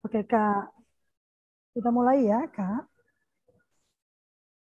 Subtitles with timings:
[0.00, 0.72] Oke, Kak.
[1.76, 2.88] Kita mulai ya, Kak.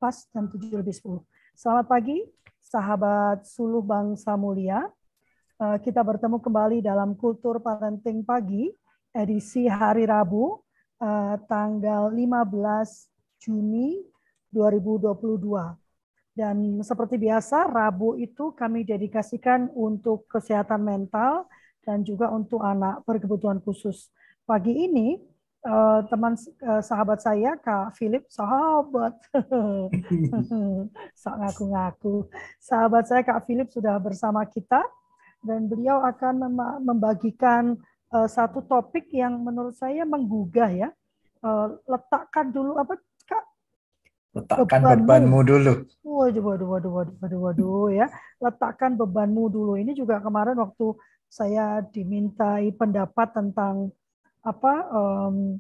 [0.03, 1.23] Pas jam 7 lebih 10.
[1.55, 2.19] Selamat pagi,
[2.59, 4.83] sahabat Suluh Bangsa Mulia.
[5.63, 8.67] Eh, kita bertemu kembali dalam Kultur Parenting Pagi,
[9.15, 10.59] edisi hari Rabu,
[10.99, 13.07] eh, tanggal 15
[13.39, 14.03] Juni
[14.51, 15.79] 2022.
[16.35, 21.47] Dan seperti biasa, Rabu itu kami dedikasikan untuk kesehatan mental
[21.87, 24.11] dan juga untuk anak berkebutuhan khusus
[24.53, 25.17] pagi ini
[25.65, 29.17] uh, teman uh, sahabat saya Kak Philip sahabat.
[31.25, 32.29] Sok ngaku-ngaku.
[32.61, 34.85] Sahabat saya Kak Philip sudah bersama kita
[35.41, 36.53] dan beliau akan
[36.85, 37.81] membagikan
[38.13, 40.93] uh, satu topik yang menurut saya menggugah ya.
[41.41, 43.45] Uh, letakkan dulu apa Kak?
[44.37, 45.73] Letakkan bebanmu, bebanmu dulu.
[46.05, 48.07] Waduh waduh waduh waduh waduh waduh ya.
[48.37, 49.81] Letakkan bebanmu dulu.
[49.81, 50.93] Ini juga kemarin waktu
[51.33, 53.89] saya dimintai pendapat tentang
[54.43, 55.59] apa um,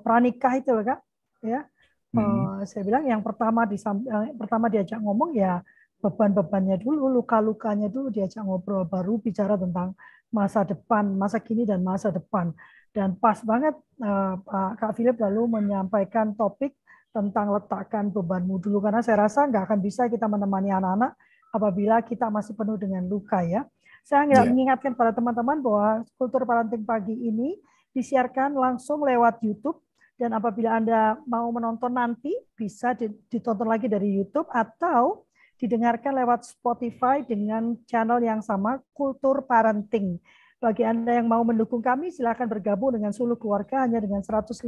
[0.00, 1.00] pranikah itu kak
[1.44, 1.64] ya
[2.12, 2.20] hmm.
[2.20, 5.60] uh, saya bilang yang pertama di yang pertama diajak ngomong ya
[6.00, 9.96] beban-bebannya dulu luka-lukanya dulu diajak ngobrol baru bicara tentang
[10.28, 12.52] masa depan masa kini dan masa depan
[12.92, 16.76] dan pas banget Pak Kak Philip lalu menyampaikan topik
[17.14, 21.14] tentang letakkan bebanmu dulu karena saya rasa nggak akan bisa kita menemani anak-anak
[21.54, 23.62] apabila kita masih penuh dengan luka ya.
[24.04, 24.44] Saya yeah.
[24.44, 27.56] mengingatkan pada teman-teman bahwa kultur parenting pagi ini
[27.96, 29.80] disiarkan langsung lewat YouTube
[30.20, 32.92] dan apabila Anda mau menonton nanti bisa
[33.32, 35.24] ditonton lagi dari YouTube atau
[35.56, 40.20] didengarkan lewat Spotify dengan channel yang sama Kultur Parenting.
[40.60, 44.60] Bagi Anda yang mau mendukung kami silakan bergabung dengan Suluh Keluarga hanya dengan 150.000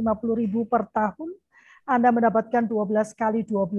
[0.65, 1.29] per tahun.
[1.85, 3.77] Anda mendapatkan 12 kali 12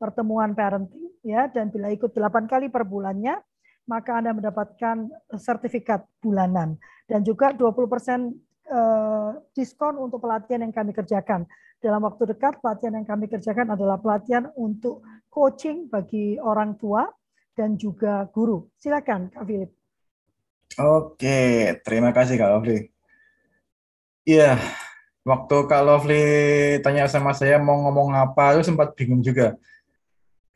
[0.00, 3.38] pertemuan parenting ya dan bila ikut 8 kali per bulannya
[3.84, 8.32] maka Anda mendapatkan sertifikat bulanan dan juga 20%
[8.64, 11.44] eh, diskon untuk pelatihan yang kami kerjakan.
[11.84, 17.04] Dalam waktu dekat pelatihan yang kami kerjakan adalah pelatihan untuk coaching bagi orang tua
[17.52, 18.72] dan juga guru.
[18.80, 19.70] Silakan Kak Philip.
[20.80, 21.38] Oke,
[21.86, 22.90] terima kasih Kak Lovely.
[24.24, 24.56] Iya,
[25.22, 26.24] waktu Kak Lovely
[26.80, 29.54] tanya sama saya mau ngomong apa, itu sempat bingung juga.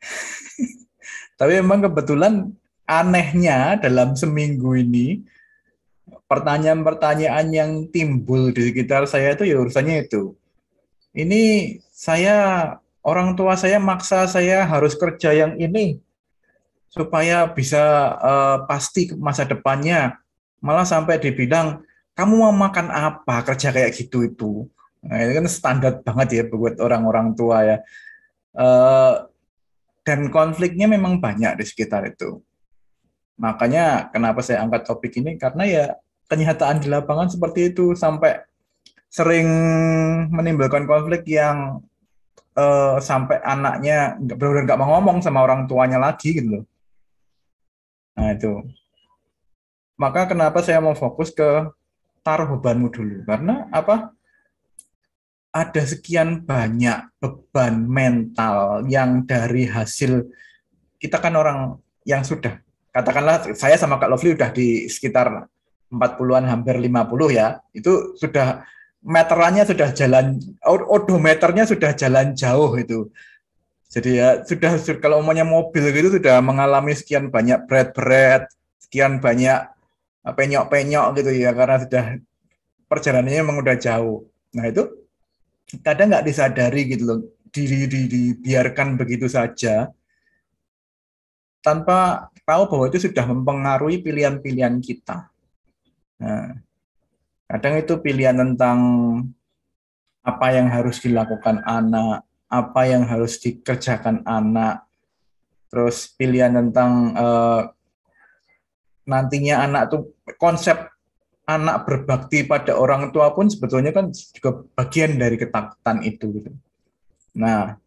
[1.39, 2.51] Tapi memang kebetulan
[2.89, 5.21] anehnya dalam seminggu ini
[6.25, 10.33] pertanyaan-pertanyaan yang timbul di sekitar saya itu ya urusannya itu.
[11.13, 12.37] Ini saya
[13.05, 16.01] orang tua saya maksa saya harus kerja yang ini
[16.89, 20.17] supaya bisa uh, pasti masa depannya.
[20.59, 21.85] Malah sampai dibilang
[22.17, 24.51] kamu mau makan apa kerja kayak gitu itu.
[25.05, 27.77] Nah, ini kan standar banget ya buat orang-orang tua ya.
[28.51, 29.29] Uh,
[30.03, 32.41] dan konfliknya memang banyak di sekitar itu.
[33.39, 35.85] Makanya kenapa saya angkat topik ini karena ya
[36.27, 38.43] kenyataan di lapangan seperti itu sampai
[39.09, 39.47] sering
[40.29, 41.81] menimbulkan konflik yang
[42.53, 46.65] uh, sampai anaknya nggak benar-benar nggak mau ngomong sama orang tuanya lagi gitu loh.
[48.19, 48.53] Nah itu.
[49.99, 51.71] Maka kenapa saya mau fokus ke
[52.23, 54.11] taruh bebanmu dulu karena apa?
[55.49, 60.29] Ada sekian banyak beban mental yang dari hasil
[61.01, 62.61] kita kan orang yang sudah
[62.99, 65.47] katakanlah saya sama Kak Lovely udah di sekitar
[65.87, 66.91] 40-an hampir 50
[67.31, 67.63] ya.
[67.71, 68.67] Itu sudah
[68.99, 70.35] meterannya sudah jalan
[70.67, 73.07] odometernya sudah jalan jauh itu.
[73.89, 79.65] Jadi ya sudah kalau umumnya mobil gitu sudah mengalami sekian banyak berat-berat, sekian banyak
[80.27, 82.05] uh, penyok-penyok gitu ya karena sudah
[82.85, 84.29] perjalanannya memang udah jauh.
[84.53, 84.83] Nah itu
[85.81, 89.89] kadang nggak disadari gitu loh, diri di, dibiarkan begitu saja
[91.65, 95.29] tanpa tahu bahwa itu sudah mempengaruhi pilihan-pilihan kita.
[96.17, 96.57] Nah,
[97.45, 98.79] kadang itu pilihan tentang
[100.25, 104.89] apa yang harus dilakukan anak, apa yang harus dikerjakan anak,
[105.69, 107.61] terus pilihan tentang uh,
[109.05, 110.01] nantinya anak tuh
[110.41, 110.89] konsep
[111.49, 116.51] anak berbakti pada orang tua pun sebetulnya kan juga bagian dari ketakutan itu gitu.
[117.33, 117.77] Nah,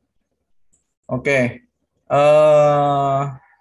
[1.06, 1.22] oke.
[1.22, 1.42] Okay.
[2.12, 3.51] Uh, eh,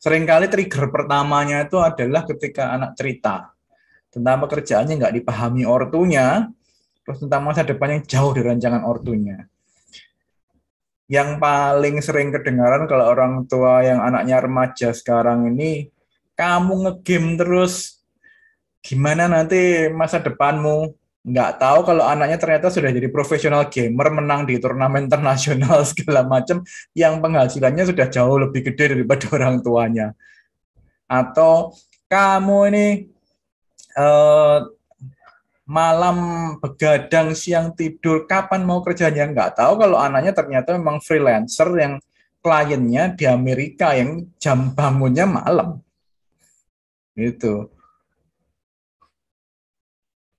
[0.00, 3.52] sering kali trigger pertamanya itu adalah ketika anak cerita
[4.08, 6.48] tentang pekerjaannya nggak dipahami ortunya,
[7.04, 9.44] terus tentang masa depannya jauh dari rancangan ortunya.
[11.10, 15.92] Yang paling sering kedengaran kalau orang tua yang anaknya remaja sekarang ini,
[16.32, 18.00] kamu ngegame terus,
[18.80, 20.96] gimana nanti masa depanmu?
[21.20, 26.64] Nggak tahu kalau anaknya ternyata sudah jadi profesional gamer menang di turnamen internasional segala macam
[26.96, 30.16] yang penghasilannya sudah jauh lebih gede daripada orang tuanya
[31.10, 31.74] atau
[32.06, 32.86] kamu ini
[33.98, 34.62] uh,
[35.70, 36.18] malam
[36.58, 42.02] begadang, siang tidur, kapan mau kerjanya nggak tahu kalau anaknya ternyata memang freelancer yang
[42.42, 45.78] kliennya di Amerika yang jam bangunnya malam.
[47.14, 47.70] Itu.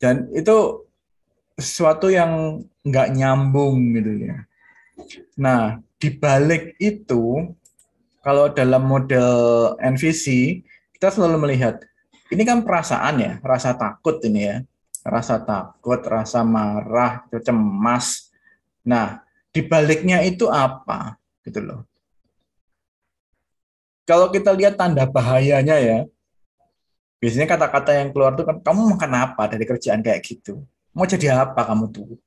[0.01, 0.81] Dan itu
[1.56, 4.38] sesuatu yang nggak nyambung gitu ya.
[5.38, 7.53] Nah, di balik itu,
[8.25, 9.30] kalau dalam model
[9.77, 10.57] NVC,
[10.98, 11.86] kita selalu melihat,
[12.33, 14.57] ini kan perasaan ya, rasa takut ini ya
[15.06, 18.30] rasa takut, rasa marah, cemas.
[18.86, 21.18] Nah, di baliknya itu apa?
[21.42, 21.86] Gitu loh.
[24.06, 26.00] Kalau kita lihat tanda bahayanya ya,
[27.22, 30.66] biasanya kata-kata yang keluar tuh kan, kamu makan apa dari kerjaan kayak gitu?
[30.98, 32.18] Mau jadi apa kamu tuh?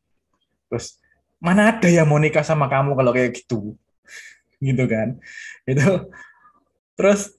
[0.70, 1.02] Terus,
[1.42, 3.74] mana ada yang mau nikah sama kamu kalau kayak gitu?
[4.62, 5.18] Gitu kan.
[5.66, 6.08] Itu
[6.94, 7.34] terus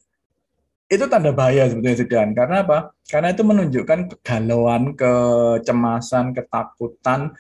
[0.86, 2.30] itu tanda bahaya sebetulnya Zidan.
[2.38, 2.94] Karena apa?
[3.10, 7.34] Karena itu menunjukkan kegalauan, kecemasan, ketakutan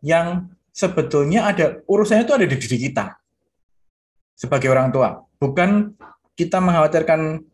[0.00, 3.16] yang sebetulnya ada urusannya itu ada di diri kita
[4.36, 5.20] sebagai orang tua.
[5.36, 5.96] Bukan
[6.36, 7.44] kita mengkhawatirkan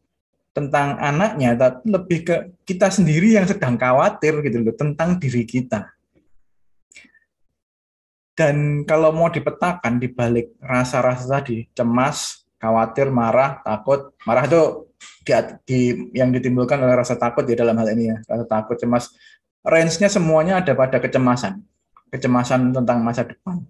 [0.53, 2.37] tentang anaknya, tapi lebih ke
[2.69, 5.89] kita sendiri yang sedang khawatir gitu loh tentang diri kita.
[8.33, 14.89] Dan kalau mau dipetakan di balik rasa-rasa tadi, cemas, khawatir, marah, takut, marah itu
[15.25, 15.33] di,
[15.69, 15.81] di,
[16.17, 19.13] yang ditimbulkan oleh rasa takut di dalam hal ini ya, rasa takut, cemas.
[19.63, 21.61] Range-nya semuanya ada pada kecemasan,
[22.09, 23.63] kecemasan tentang masa depan.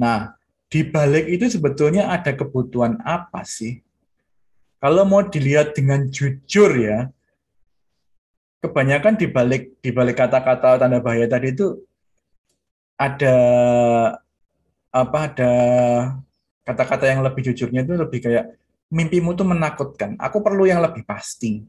[0.00, 0.34] Nah,
[0.66, 3.84] di balik itu sebetulnya ada kebutuhan apa sih?
[4.80, 7.12] Kalau mau dilihat dengan jujur ya,
[8.64, 11.80] kebanyakan di balik di balik kata-kata tanda bahaya tadi itu
[12.96, 13.36] ada
[14.92, 15.52] apa ada
[16.64, 18.56] kata-kata yang lebih jujurnya itu lebih kayak
[18.92, 20.18] mimpimu tuh menakutkan.
[20.20, 21.64] Aku perlu yang lebih pasti.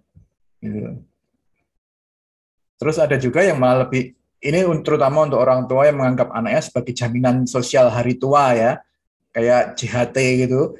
[0.59, 0.99] Gitu.
[2.81, 6.97] Terus ada juga yang malah lebih ini terutama untuk orang tua yang menganggap anaknya sebagai
[6.97, 8.71] jaminan sosial hari tua ya,
[9.31, 10.17] kayak JHT
[10.49, 10.73] gitu.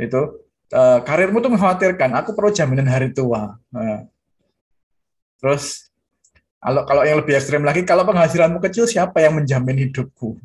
[0.00, 0.41] Itu
[0.72, 2.16] uh, karirmu tuh mengkhawatirkan.
[2.24, 3.60] Aku perlu jaminan hari tua.
[3.70, 4.08] Nah.
[5.38, 5.92] Terus
[6.62, 10.38] kalau kalau yang lebih ekstrim lagi, kalau penghasilanmu kecil siapa yang menjamin hidupku?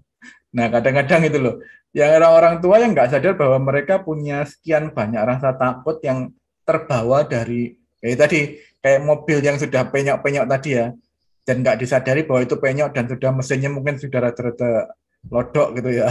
[0.58, 1.56] Nah kadang-kadang itu loh
[1.98, 6.30] yang orang-orang tua yang nggak sadar bahwa mereka punya sekian banyak rasa takut yang
[6.68, 8.40] terbawa dari kayak tadi
[8.84, 10.94] kayak mobil yang sudah penyok-penyok tadi ya
[11.48, 14.94] dan nggak disadari bahwa itu penyok dan sudah mesinnya mungkin sudah rata-rata
[15.32, 16.10] lodok gitu ya.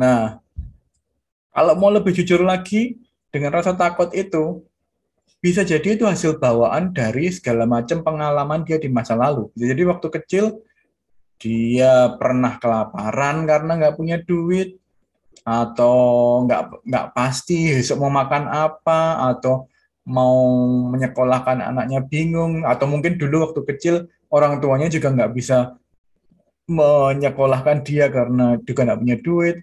[0.00, 0.40] Nah,
[1.60, 2.96] kalau mau lebih jujur lagi
[3.28, 4.64] dengan rasa takut itu
[5.44, 9.52] bisa jadi itu hasil bawaan dari segala macam pengalaman dia di masa lalu.
[9.52, 10.64] Jadi waktu kecil
[11.36, 14.80] dia pernah kelaparan karena nggak punya duit
[15.44, 15.96] atau
[16.48, 19.68] nggak nggak pasti besok mau makan apa atau
[20.08, 20.64] mau
[20.96, 23.94] menyekolahkan anaknya bingung atau mungkin dulu waktu kecil
[24.32, 25.76] orang tuanya juga nggak bisa
[26.72, 29.56] menyekolahkan dia karena juga nggak punya duit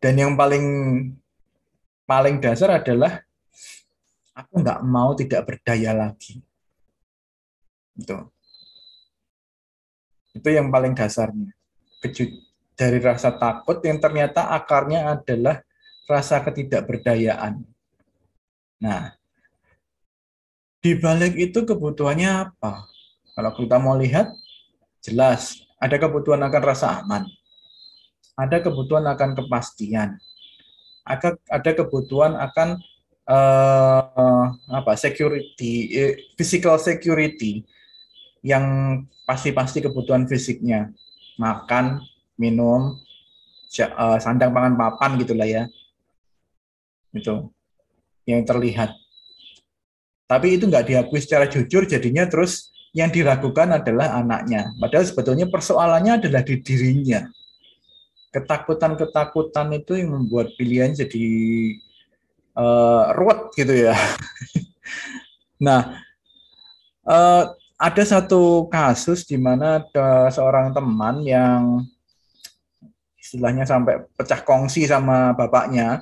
[0.00, 0.64] dan yang paling
[2.08, 3.22] paling dasar adalah
[4.34, 6.40] aku nggak mau tidak berdaya lagi
[7.94, 8.16] itu
[10.34, 11.50] itu yang paling dasarnya.
[12.80, 15.60] Dari rasa takut yang ternyata akarnya adalah
[16.08, 17.60] rasa ketidakberdayaan.
[18.80, 19.12] Nah,
[20.80, 22.88] di balik itu kebutuhannya apa?
[23.36, 24.32] Kalau kita mau lihat,
[25.04, 27.28] jelas ada kebutuhan akan rasa aman,
[28.38, 30.16] ada kebutuhan akan kepastian,
[31.04, 32.78] ada ada kebutuhan akan
[33.26, 37.64] uh, apa security, eh, physical security
[38.42, 38.64] yang
[39.28, 40.90] pasti-pasti kebutuhan fisiknya.
[41.40, 42.04] Makan
[42.36, 43.00] minum
[43.76, 45.64] eh, sandang pangan papan gitulah ya.
[47.16, 47.48] Itu
[48.28, 48.92] yang terlihat.
[50.30, 54.70] Tapi itu nggak diakui secara jujur jadinya terus yang diragukan adalah anaknya.
[54.78, 57.26] Padahal sebetulnya persoalannya adalah di dirinya
[58.30, 61.28] ketakutan-ketakutan itu yang membuat pilihan jadi
[62.54, 63.94] uh, ruwet gitu ya.
[65.60, 66.00] Nah
[67.04, 71.84] uh, ada satu kasus di mana ada seorang teman yang
[73.20, 76.00] istilahnya sampai pecah kongsi sama bapaknya.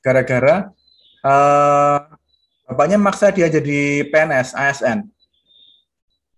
[0.00, 0.72] Gara-gara
[1.20, 1.98] uh,
[2.64, 5.04] bapaknya maksa dia jadi PNS ASN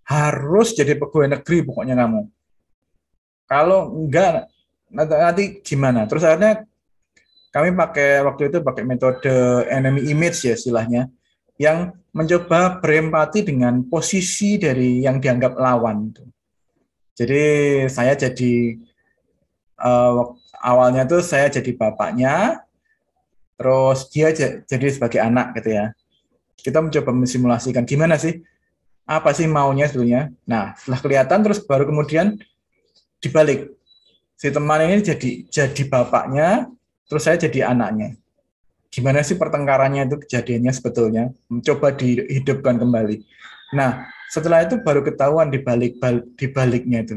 [0.05, 2.29] harus jadi pegawai negeri pokoknya kamu.
[3.49, 4.53] Kalau enggak
[4.95, 6.65] nanti gimana terus akhirnya
[7.51, 9.31] kami pakai waktu itu pakai metode
[9.71, 11.11] enemy image ya istilahnya
[11.59, 16.15] yang mencoba berempati dengan posisi dari yang dianggap lawan.
[17.15, 17.43] Jadi
[17.87, 18.79] saya jadi
[19.79, 22.67] uh, awalnya tuh saya jadi bapaknya,
[23.55, 24.35] terus dia
[24.67, 25.95] jadi sebagai anak gitu ya.
[26.65, 28.41] kita mencoba mensimulasikan gimana sih
[29.05, 30.33] apa sih maunya sebetulnya.
[30.49, 32.41] Nah, setelah kelihatan terus baru kemudian
[33.21, 33.69] dibalik.
[34.45, 36.69] Si teman ini jadi jadi bapaknya,
[37.09, 38.13] terus saya jadi anaknya.
[38.93, 41.33] Gimana sih pertengkarannya itu kejadiannya sebetulnya?
[41.49, 43.25] Mencoba dihidupkan kembali.
[43.73, 45.97] Nah, setelah itu baru ketahuan di balik
[46.37, 47.17] di baliknya itu.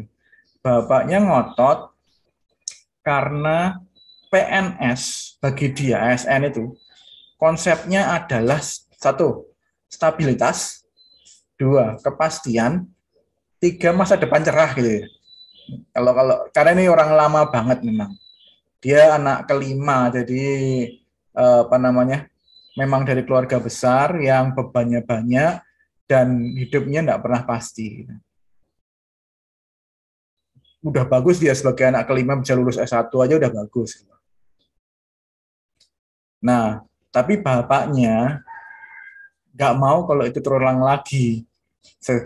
[0.64, 1.92] Bapaknya ngotot
[3.04, 3.76] karena
[4.32, 6.80] PNS bagi dia ASN itu
[7.36, 8.64] konsepnya adalah
[8.96, 9.52] satu
[9.92, 10.88] stabilitas,
[11.60, 12.88] dua kepastian,
[13.60, 15.17] tiga masa depan cerah gitu ya.
[15.68, 18.12] Kalau kalau karena ini orang lama banget memang.
[18.78, 20.46] Dia anak kelima jadi
[21.34, 22.30] eh, apa namanya?
[22.78, 25.54] Memang dari keluarga besar yang bebannya banyak
[26.06, 28.06] dan hidupnya tidak pernah pasti.
[30.86, 34.06] Udah bagus dia sebagai anak kelima bisa lulus S1 aja udah bagus.
[36.38, 38.46] Nah, tapi bapaknya
[39.58, 41.50] nggak mau kalau itu terulang lagi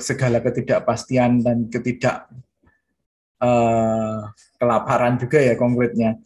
[0.04, 2.28] segala ketidakpastian dan ketidak
[3.42, 4.30] uh,
[4.62, 6.22] kelaparan juga ya konkretnya.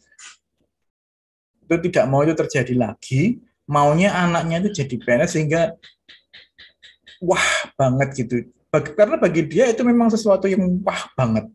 [1.66, 3.40] Itu tidak mau itu terjadi lagi.
[3.66, 5.74] Maunya anaknya itu jadi PNS sehingga
[7.18, 8.46] wah banget gitu.
[8.70, 11.48] Karena bagi dia itu memang sesuatu yang wah banget.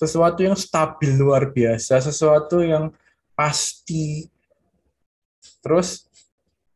[0.00, 2.94] Sesuatu yang stabil luar biasa sesuatu yang
[3.36, 4.30] pasti.
[5.62, 6.06] Terus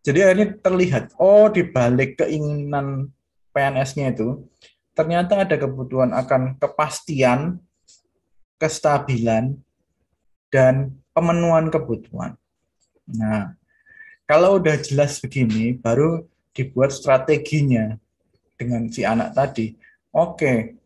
[0.06, 3.10] jadi ini terlihat, oh di balik keinginan
[3.50, 4.46] PNS-nya itu,
[4.96, 7.60] ternyata ada kebutuhan akan kepastian,
[8.56, 9.60] kestabilan,
[10.48, 12.40] dan pemenuhan kebutuhan.
[13.12, 13.52] Nah,
[14.24, 16.24] kalau udah jelas begini, baru
[16.56, 18.00] dibuat strateginya
[18.56, 19.76] dengan si anak tadi.
[20.16, 20.80] Oke,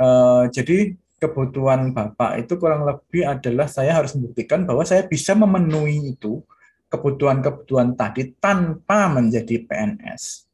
[0.00, 6.16] uh, jadi kebutuhan bapak itu kurang lebih adalah saya harus membuktikan bahwa saya bisa memenuhi
[6.16, 6.40] itu
[6.88, 10.48] kebutuhan-kebutuhan tadi tanpa menjadi PNS.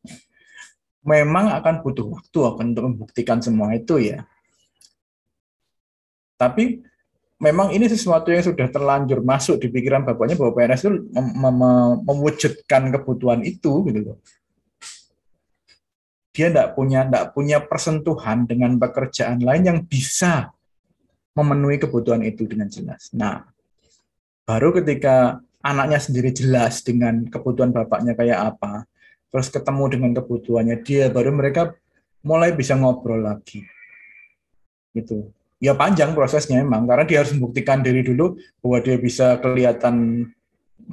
[1.03, 4.23] Memang akan butuh waktu untuk membuktikan semua itu ya.
[6.39, 6.83] Tapi
[7.43, 11.61] memang ini sesuatu yang sudah terlanjur masuk di pikiran bapaknya bahwa PNS itu mem mem
[12.07, 14.19] mewujudkan kebutuhan itu gitu loh.
[16.33, 20.55] Dia tidak punya tidak punya persentuhan dengan pekerjaan lain yang bisa
[21.35, 23.11] memenuhi kebutuhan itu dengan jelas.
[23.11, 23.43] Nah,
[24.47, 28.87] baru ketika anaknya sendiri jelas dengan kebutuhan bapaknya kayak apa,
[29.33, 31.73] terus ketemu dengan kebutuhannya dia, baru mereka
[32.21, 33.65] mulai bisa ngobrol lagi.
[34.93, 35.33] Gitu.
[35.57, 40.29] Ya panjang prosesnya emang, karena dia harus membuktikan diri dulu bahwa dia bisa kelihatan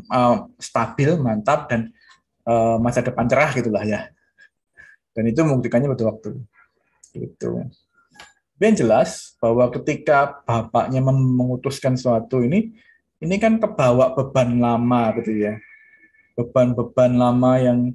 [0.08, 1.91] uh, stabil, mantap, dan
[2.48, 4.08] uh, masa depan cerah gitulah ya.
[5.12, 6.29] Dan itu membuktikannya butuh waktu.
[7.12, 7.67] Gitu.
[8.55, 12.72] Dan jelas bahwa ketika bapaknya mengutuskan sesuatu ini,
[13.19, 15.60] ini kan kebawa beban lama gitu ya
[16.39, 17.91] beban-beban lama yang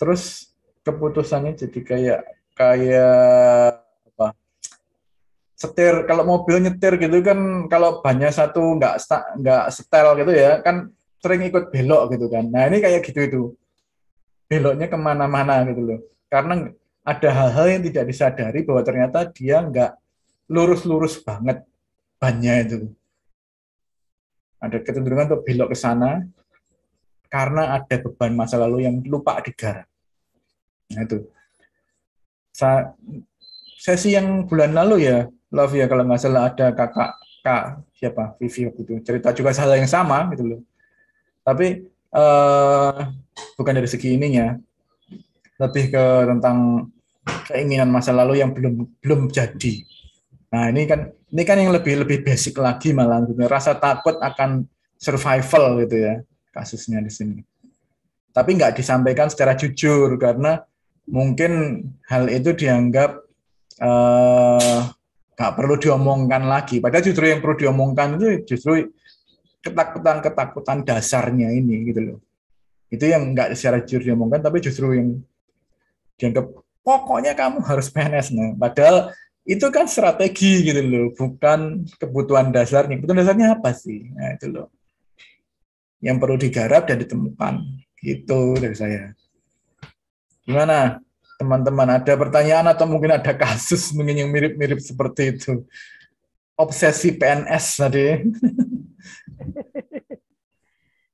[0.00, 2.20] terus keputusannya jadi kayak
[2.56, 4.32] kayak apa?
[5.52, 8.96] Setir kalau mobil nyetir gitu kan kalau banyak satu nggak
[9.44, 10.88] nggak setel gitu ya kan
[11.20, 12.48] sering ikut belok gitu kan.
[12.48, 13.42] Nah ini kayak gitu itu.
[14.48, 16.00] Beloknya ke mana-mana gitu loh.
[16.26, 16.72] Karena
[17.04, 19.92] ada hal-hal yang tidak disadari bahwa ternyata dia nggak
[20.50, 21.62] lurus-lurus banget
[22.16, 22.78] banyak itu.
[24.60, 26.24] Ada kecenderungan untuk belok ke sana
[27.30, 29.89] karena ada beban masa lalu yang lupa digarap.
[30.94, 31.18] Nah itu.
[32.50, 32.92] Sa
[33.80, 37.10] sesi yang bulan lalu ya, Love ya kalau nggak salah ada kakak
[37.42, 40.60] kak siapa Vivi itu cerita juga hal yang sama gitu loh.
[41.42, 43.10] Tapi uh,
[43.58, 44.54] bukan dari segi ininya,
[45.58, 46.86] lebih ke tentang
[47.50, 49.82] keinginan masa lalu yang belum belum jadi.
[50.54, 53.38] Nah ini kan ini kan yang lebih lebih basic lagi malah gitu.
[53.46, 54.66] rasa takut akan
[55.00, 56.14] survival gitu ya
[56.54, 57.38] kasusnya di sini.
[58.30, 60.62] Tapi nggak disampaikan secara jujur karena
[61.10, 63.18] mungkin hal itu dianggap
[63.82, 64.80] uh,
[65.34, 66.78] nggak perlu diomongkan lagi.
[66.78, 68.88] Padahal justru yang perlu diomongkan itu justru
[69.60, 72.18] ketakutan-ketakutan dasarnya ini gitu loh.
[72.88, 75.08] Itu yang nggak secara jujur diomongkan, tapi justru yang
[76.16, 76.46] dianggap
[76.86, 78.34] pokoknya kamu harus PNS.
[78.34, 79.12] Nah, padahal
[79.48, 83.00] itu kan strategi gitu loh, bukan kebutuhan dasarnya.
[83.00, 84.12] Kebutuhan dasarnya apa sih?
[84.12, 84.68] Nah, itu loh.
[86.00, 87.54] Yang perlu digarap dan ditemukan.
[88.00, 89.12] Gitu dari saya.
[90.50, 90.98] Gimana?
[91.38, 95.62] Teman-teman, ada pertanyaan atau mungkin ada kasus mungkin yang mirip-mirip seperti itu?
[96.58, 98.06] Obsesi PNS tadi.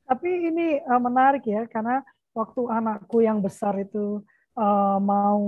[0.08, 2.00] Tapi ini eh, menarik ya, karena
[2.32, 4.24] waktu anakku yang besar itu
[4.56, 5.40] uh, mau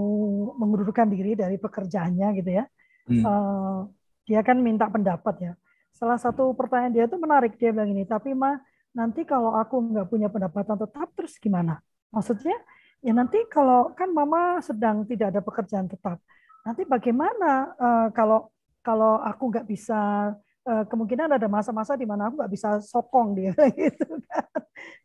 [0.56, 2.64] mengundurkan diri dari pekerjaannya gitu ya,
[3.12, 3.22] hmm.
[3.28, 3.84] uh,
[4.24, 5.52] dia kan minta pendapat ya.
[5.92, 8.56] Salah satu pertanyaan dia itu menarik dia bilang ini, tapi mah
[8.96, 11.82] nanti kalau aku nggak punya pendapatan tetap terus gimana?
[12.08, 12.56] Maksudnya
[13.04, 16.18] ya nanti kalau kan mama sedang tidak ada pekerjaan tetap,
[16.66, 18.50] nanti bagaimana uh, kalau
[18.82, 20.32] kalau aku nggak bisa
[20.68, 24.46] uh, kemungkinan ada masa-masa di mana aku nggak bisa sokong dia gitu kan.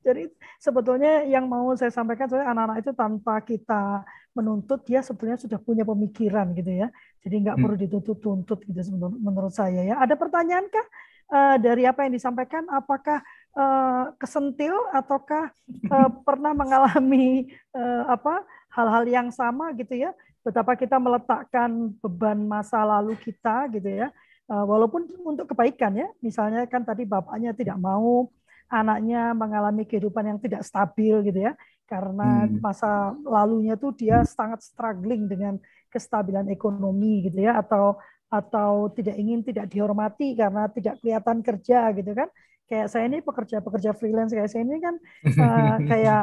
[0.04, 4.04] Jadi sebetulnya yang mau saya sampaikan soalnya anak-anak itu tanpa kita
[4.36, 6.88] menuntut dia sebetulnya sudah punya pemikiran gitu ya.
[7.24, 7.64] Jadi nggak hmm.
[7.64, 9.96] perlu dituntut-tuntut gitu menurut saya ya.
[10.04, 10.88] Ada pertanyaan kah
[11.32, 12.68] uh, dari apa yang disampaikan?
[12.68, 13.24] Apakah
[13.58, 15.54] uh, kesentil ataukah
[15.90, 18.44] uh, pernah mengalami uh, apa
[18.74, 20.12] hal-hal yang sama gitu ya?
[20.44, 24.12] Betapa kita meletakkan beban masa lalu kita gitu ya.
[24.52, 26.10] Uh, walaupun untuk kebaikan ya.
[26.20, 28.28] Misalnya kan tadi bapaknya tidak mau
[28.74, 31.54] anaknya mengalami kehidupan yang tidak stabil gitu ya
[31.86, 32.58] karena hmm.
[32.58, 35.62] masa lalunya tuh dia sangat struggling dengan
[35.94, 38.00] kestabilan ekonomi gitu ya atau
[38.34, 42.26] atau tidak ingin tidak dihormati karena tidak kelihatan kerja gitu kan
[42.72, 44.96] kayak saya ini pekerja-pekerja freelance kayak saya ini kan
[45.38, 46.22] uh, kayak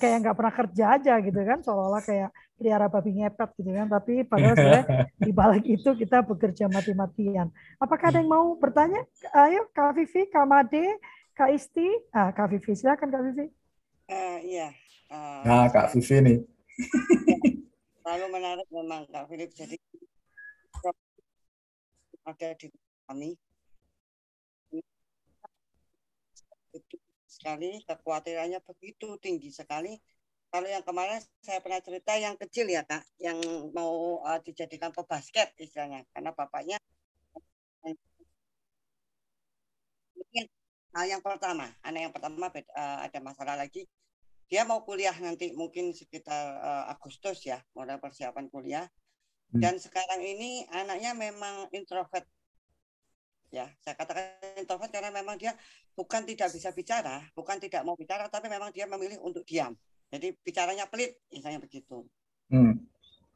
[0.00, 3.86] kayak nggak pernah kerja aja gitu kan seolah-olah kayak pelihara babi ngepet gitu kan.
[3.90, 4.86] Tapi padahal sebenarnya
[5.26, 7.50] di balik itu kita bekerja mati-matian.
[7.82, 9.02] Apakah ada yang mau bertanya?
[9.34, 11.02] Ayo Kak Vivi Kak Made
[11.34, 11.88] Kak Isti.
[12.14, 13.46] Ah Kak Vivi silakan Kak Vivi.
[14.06, 14.68] Uh, iya.
[15.10, 16.38] Uh, nah, Kak Vivi nih.
[18.06, 19.50] Lalu menarik memang Kak Philip.
[19.50, 19.76] Jadi
[22.22, 22.70] ada di
[23.10, 23.34] kami
[27.42, 29.98] sekali kekhawatirannya begitu tinggi sekali.
[30.52, 33.38] Kalau yang kemarin saya pernah cerita yang kecil ya kak, yang
[33.74, 36.78] mau uh, dijadikan pebasket istilahnya, karena bapaknya
[40.92, 43.88] Nah, yang pertama, anak yang pertama uh, ada masalah lagi
[44.52, 48.84] dia mau kuliah nanti mungkin sekitar uh, Agustus ya, mulai persiapan kuliah.
[49.48, 49.64] Hmm.
[49.64, 52.28] Dan sekarang ini anaknya memang introvert.
[53.52, 55.52] Ya, saya katakan introvert karena memang dia
[55.92, 59.76] bukan tidak bisa bicara, bukan tidak mau bicara, tapi memang dia memilih untuk diam.
[60.08, 62.08] Jadi bicaranya pelit, misalnya begitu.
[62.48, 62.80] Hmm.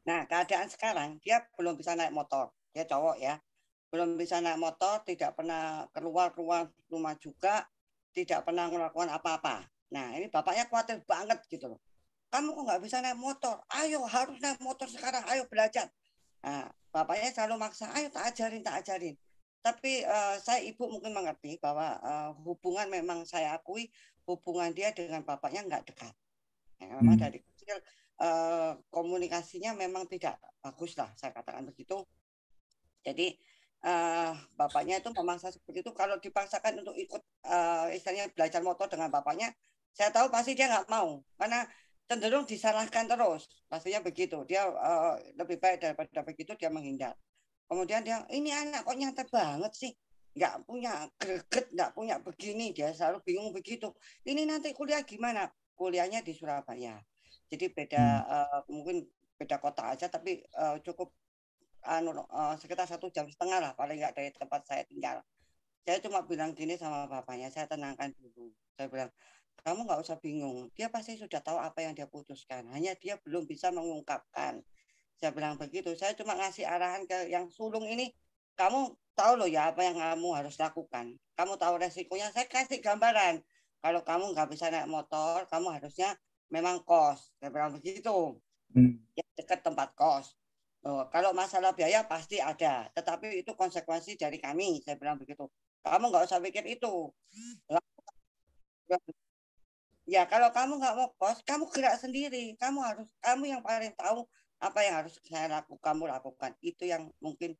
[0.09, 2.49] Nah, keadaan sekarang dia belum bisa naik motor.
[2.73, 3.37] Dia cowok ya.
[3.93, 7.69] Belum bisa naik motor, tidak pernah keluar-keluar rumah juga,
[8.17, 9.69] tidak pernah melakukan apa-apa.
[9.93, 11.79] Nah ini bapaknya khawatir banget gitu loh.
[12.27, 13.61] Kamu kok nggak bisa naik motor?
[13.71, 15.23] Ayo harus naik motor sekarang.
[15.31, 15.87] Ayo belajar.
[16.43, 17.87] Nah, bapaknya selalu maksa.
[17.95, 19.15] Ayo tak ajarin, tak ajarin.
[19.67, 23.91] Tapi uh, saya ibu mungkin mengerti bahwa uh, hubungan memang saya akui
[24.23, 26.15] hubungan dia dengan bapaknya nggak dekat.
[26.79, 27.23] Ya, memang hmm.
[27.27, 27.75] dari kecil
[28.23, 31.11] uh, komunikasinya memang tidak bagus lah.
[31.19, 31.99] Saya katakan begitu.
[33.03, 33.35] Jadi
[33.83, 35.91] uh, bapaknya itu memaksa seperti itu.
[35.91, 39.51] Kalau dipaksakan untuk ikut uh, istilahnya belajar motor dengan bapaknya,
[39.91, 41.67] saya tahu pasti dia nggak mau karena
[42.07, 47.17] cenderung disalahkan terus pastinya begitu dia uh, lebih baik daripada begitu dia menghindar
[47.67, 49.91] kemudian dia ini anak kok nyata banget sih
[50.37, 53.91] nggak punya greget nggak punya begini dia selalu bingung begitu
[54.23, 56.97] ini nanti kuliah gimana kuliahnya di Surabaya
[57.51, 59.05] jadi beda uh, mungkin
[59.37, 61.13] beda kota aja tapi uh, cukup
[61.85, 65.21] anu uh, sekitar satu jam setengah lah paling nggak dari tempat saya tinggal
[65.87, 69.11] saya cuma bilang gini sama bapaknya saya tenangkan dulu saya bilang
[69.67, 70.71] kamu nggak usah bingung.
[70.79, 72.71] Dia pasti sudah tahu apa yang dia putuskan.
[72.71, 74.63] Hanya dia belum bisa mengungkapkan.
[75.17, 75.93] Saya bilang begitu.
[75.97, 78.13] Saya cuma ngasih arahan ke yang sulung ini.
[78.57, 81.17] Kamu tahu loh ya apa yang kamu harus lakukan.
[81.37, 82.29] Kamu tahu resikonya.
[82.29, 83.41] Saya kasih gambaran.
[83.81, 86.17] Kalau kamu nggak bisa naik motor, kamu harusnya
[86.49, 87.33] memang kos.
[87.37, 88.37] Saya bilang begitu.
[88.73, 89.01] Hmm.
[89.13, 90.37] Ya, dekat tempat kos.
[90.85, 94.79] Oh, kalau masalah biaya pasti ada, tetapi itu konsekuensi dari kami.
[94.85, 95.49] Saya bilang begitu.
[95.81, 97.11] Kamu nggak usah pikir itu.
[100.07, 102.55] Ya kalau kamu nggak mau kos, kamu gerak sendiri.
[102.55, 104.23] Kamu harus, kamu yang paling tahu
[104.57, 106.51] apa yang harus saya lakukan, kamu lakukan.
[106.61, 107.53] Itu yang mungkin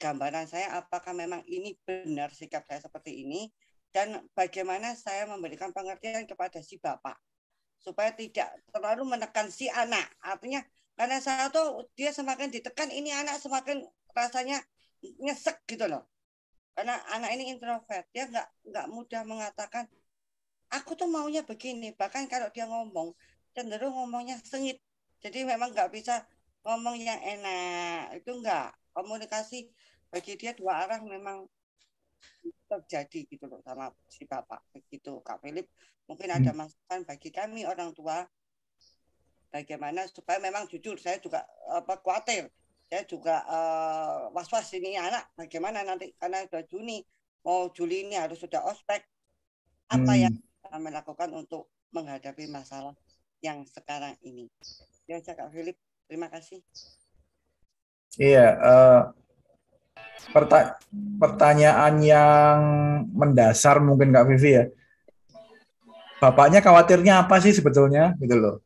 [0.00, 0.80] gambaran saya.
[0.80, 3.52] Apakah memang ini benar sikap saya seperti ini?
[3.92, 7.16] Dan bagaimana saya memberikan pengertian kepada si bapak
[7.78, 10.08] supaya tidak terlalu menekan si anak.
[10.20, 10.60] Artinya
[10.98, 14.60] karena saya tahu dia semakin ditekan, ini anak semakin rasanya
[15.22, 16.04] nyesek gitu loh.
[16.76, 19.88] Karena anak ini introvert, dia nggak nggak mudah mengatakan
[20.72, 23.16] aku tuh maunya begini bahkan kalau dia ngomong
[23.56, 24.78] cenderung ngomongnya sengit
[25.24, 26.22] jadi memang nggak bisa
[26.68, 29.72] ngomong yang enak itu enggak komunikasi
[30.12, 31.48] bagi dia dua arah memang
[32.68, 35.64] terjadi gitu loh sama si bapak begitu kak Philip
[36.04, 36.60] mungkin ada hmm.
[36.60, 38.28] masukan bagi kami orang tua
[39.48, 42.52] bagaimana supaya memang jujur saya juga apa khawatir
[42.88, 47.00] saya juga uh, was-was ini anak bagaimana nanti karena sudah Juni
[47.44, 49.00] mau Juli ini harus sudah ospek
[49.88, 50.20] apa hmm.
[50.20, 50.34] yang
[50.68, 52.92] kami lakukan untuk menghadapi masalah
[53.40, 54.50] yang sekarang ini.
[55.08, 55.78] Ya, Kak Philip,
[56.08, 56.64] terima kasih.
[58.18, 59.00] Iya, uh,
[60.32, 60.80] perta
[61.20, 62.58] pertanyaan yang
[63.12, 64.64] mendasar mungkin Kak Vivi ya.
[66.18, 68.56] Bapaknya khawatirnya apa sih sebetulnya gitu loh.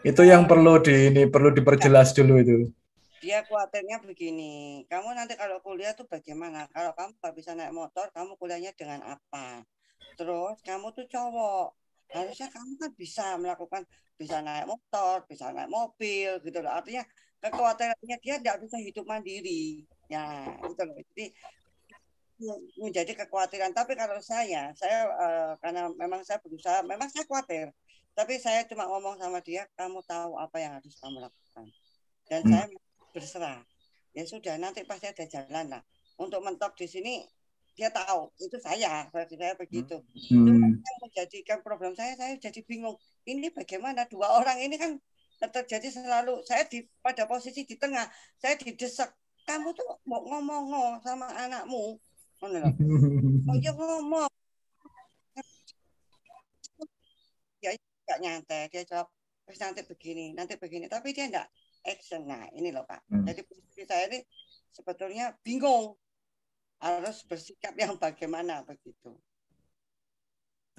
[0.00, 2.72] Itu yang perlu di ini perlu diperjelas dulu itu.
[3.20, 6.72] Dia khawatirnya begini, kamu nanti kalau kuliah tuh bagaimana?
[6.72, 9.60] Kalau kamu nggak bisa naik motor, kamu kuliahnya dengan apa?
[10.16, 11.76] Terus kamu tuh cowok,
[12.10, 13.82] harusnya kamu kan bisa melakukan
[14.18, 16.72] bisa naik motor, bisa naik mobil gitu loh.
[16.74, 17.06] Artinya
[17.40, 19.86] kekhawatirannya dia tidak bisa hidup mandiri.
[20.10, 20.98] Ya, gitu loh.
[21.14, 21.24] Jadi
[22.80, 23.72] menjadi kekhawatiran.
[23.72, 27.72] Tapi kalau saya, saya uh, karena memang saya berusaha, memang saya khawatir
[28.20, 31.66] tapi saya cuma ngomong sama dia, kamu tahu apa yang harus kamu lakukan.
[32.26, 32.50] Dan hmm.
[32.50, 32.64] saya
[33.14, 33.60] berserah.
[34.12, 35.82] Ya sudah, nanti pasti ada jalan lah.
[36.18, 37.24] Untuk mentok di sini,
[37.80, 40.04] dia tahu itu saya, berarti saya begitu.
[40.28, 40.44] Hmm.
[40.44, 43.00] Cuma yang menjadikan problem saya, saya jadi bingung.
[43.24, 45.00] Ini bagaimana dua orang ini kan
[45.40, 48.04] terjadi selalu saya di pada posisi di tengah,
[48.36, 49.16] saya didesak.
[49.48, 51.96] Kamu tuh mau ngomong sama anakmu,
[53.48, 54.28] oh ya ngomong
[58.10, 59.06] nggak nyantai dia jawab
[59.46, 61.46] terus nanti begini nanti begini tapi dia enggak
[61.86, 63.22] action nah ini loh pak hmm.
[63.22, 64.18] jadi posisi saya ini
[64.74, 65.94] sebetulnya bingung
[66.80, 69.12] harus bersikap yang bagaimana begitu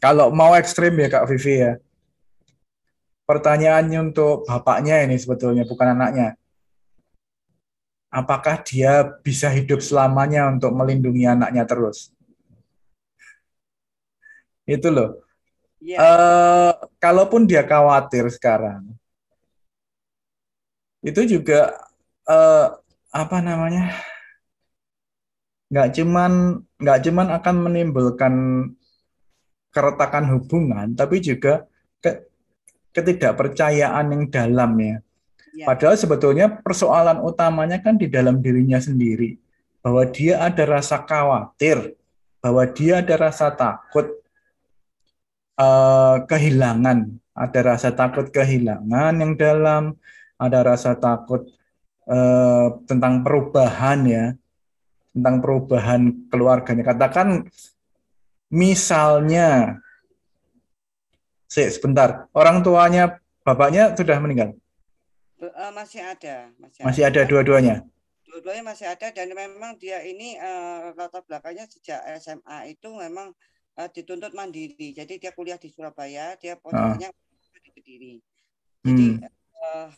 [0.02, 1.74] kalau mau ekstrim ya kak Vivi ya
[3.30, 6.36] pertanyaannya untuk bapaknya ini sebetulnya bukan anaknya
[8.12, 12.12] apakah dia bisa hidup selamanya untuk melindungi anaknya terus
[14.66, 15.22] itu loh
[15.82, 15.98] Yeah.
[15.98, 15.98] Iya.
[15.98, 18.86] Uh, kalaupun dia khawatir sekarang,
[21.02, 21.74] itu juga
[22.30, 22.78] uh,
[23.10, 23.90] apa namanya?
[25.72, 28.34] Nggak cuman nggak cuman akan menimbulkan
[29.72, 31.64] keretakan hubungan, tapi juga
[32.04, 32.28] ke,
[32.92, 34.96] ketidakpercayaan yang dalam ya.
[35.56, 35.68] Yeah.
[35.68, 39.40] Padahal sebetulnya persoalan utamanya kan di dalam dirinya sendiri,
[39.80, 41.96] bahwa dia ada rasa khawatir,
[42.44, 44.12] bahwa dia ada rasa takut,
[45.56, 49.96] uh, kehilangan, ada rasa takut kehilangan yang dalam,
[50.36, 51.48] ada rasa takut
[52.12, 54.26] uh, tentang perubahan ya,
[55.12, 56.84] tentang perubahan keluarganya.
[56.88, 57.48] Katakan
[58.52, 59.80] misalnya,
[61.48, 64.56] sebentar, orang tuanya, bapaknya sudah meninggal.
[65.42, 67.76] Uh, masih ada, masih, masih ada, ada dua-duanya.
[68.30, 73.34] Dua-duanya masih ada dan memang dia ini uh, latar belakangnya sejak SMA itu memang
[73.76, 74.94] uh, dituntut mandiri.
[74.94, 77.60] Jadi dia kuliah di Surabaya, dia posisinya ah.
[77.60, 78.16] di Kediri.
[78.86, 79.26] Jadi hmm.
[79.66, 79.90] uh,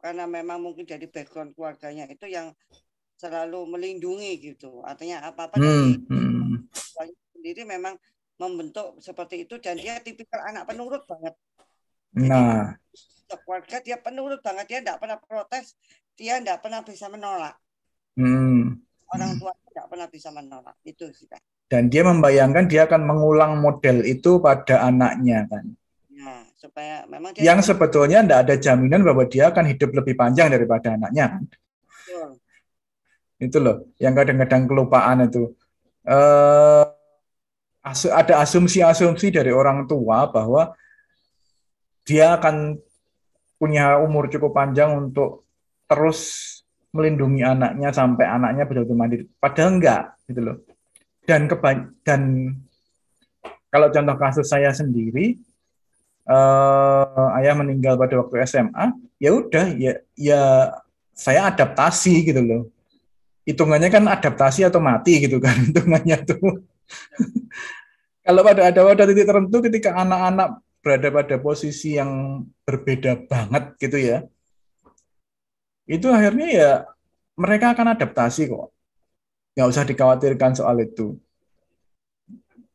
[0.00, 2.50] karena memang mungkin dari background keluarganya itu yang
[3.20, 4.80] selalu melindungi gitu.
[4.80, 6.08] Artinya apa-apa hmm.
[6.08, 6.72] hmm.
[7.36, 8.00] sendiri memang
[8.40, 11.36] membentuk seperti itu dan dia tipikal anak penurut banget.
[12.16, 12.72] Jadi, nah,
[13.44, 15.76] keluarga dia penurut banget, dia tidak pernah protes,
[16.16, 17.60] dia tidak pernah bisa menolak.
[18.16, 18.80] Hmm.
[19.12, 23.62] Orang tua tidak pernah bisa menolak itu sih Pak dan dia membayangkan dia akan mengulang
[23.62, 25.64] model itu pada anaknya kan.
[26.10, 30.50] Ya, supaya memang dia yang sebetulnya tidak ada jaminan bahwa dia akan hidup lebih panjang
[30.50, 31.38] daripada anaknya.
[31.38, 31.42] Kan?
[33.40, 35.56] Itu loh, yang kadang-kadang kelupaan itu.
[36.04, 36.84] Eh,
[38.12, 40.76] ada asumsi-asumsi dari orang tua bahwa
[42.04, 42.76] dia akan
[43.56, 45.48] punya umur cukup panjang untuk
[45.88, 46.20] terus
[46.92, 49.24] melindungi anaknya sampai anaknya betul-betul mandiri.
[49.40, 50.56] Padahal enggak, gitu loh
[51.30, 52.20] dan keban dan
[53.70, 55.38] kalau contoh kasus saya sendiri
[56.26, 58.90] uh, ayah meninggal pada waktu SMA
[59.22, 60.42] ya udah ya ya
[61.14, 62.62] saya adaptasi gitu loh
[63.50, 66.38] hitungannya kan adaptasi atau mati gitu kan hitungannya tuh
[68.26, 73.98] kalau pada ada pada titik tertentu ketika anak-anak berada pada posisi yang berbeda banget gitu
[73.98, 74.18] ya
[75.90, 76.70] itu akhirnya ya
[77.34, 78.70] mereka akan adaptasi kok
[79.54, 81.18] nggak usah dikhawatirkan soal itu.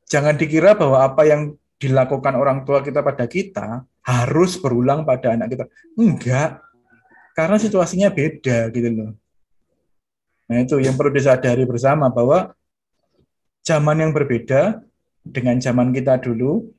[0.05, 5.55] Jangan dikira bahwa apa yang dilakukan orang tua kita pada kita harus berulang pada anak
[5.55, 5.65] kita.
[5.97, 6.61] Enggak.
[7.33, 9.11] Karena situasinya beda gitu loh.
[10.45, 12.53] Nah itu yang perlu disadari bersama bahwa
[13.65, 14.81] zaman yang berbeda
[15.25, 16.69] dengan zaman kita dulu,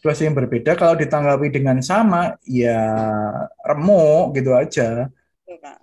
[0.00, 0.72] situasi yang berbeda.
[0.74, 2.80] Kalau ditanggapi dengan sama ya
[3.68, 5.12] remuk gitu aja.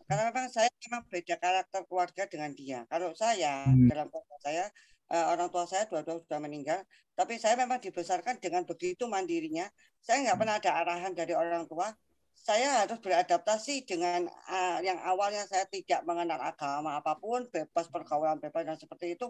[0.10, 2.82] Karena memang saya memang beda karakter keluarga dengan dia.
[2.90, 3.86] Kalau saya hmm.
[3.94, 4.66] dalam keluarga saya
[5.14, 6.82] uh, orang tua saya dua-dua sudah meninggal
[7.14, 9.70] tapi saya memang dibesarkan dengan begitu mandirinya.
[10.02, 11.94] Saya nggak pernah ada arahan dari orang tua
[12.40, 18.40] saya harus beradaptasi dengan uh, yang awalnya saya tidak mengenal agama apa pun bebas pergaulan
[18.40, 19.28] bebas dan seperti itu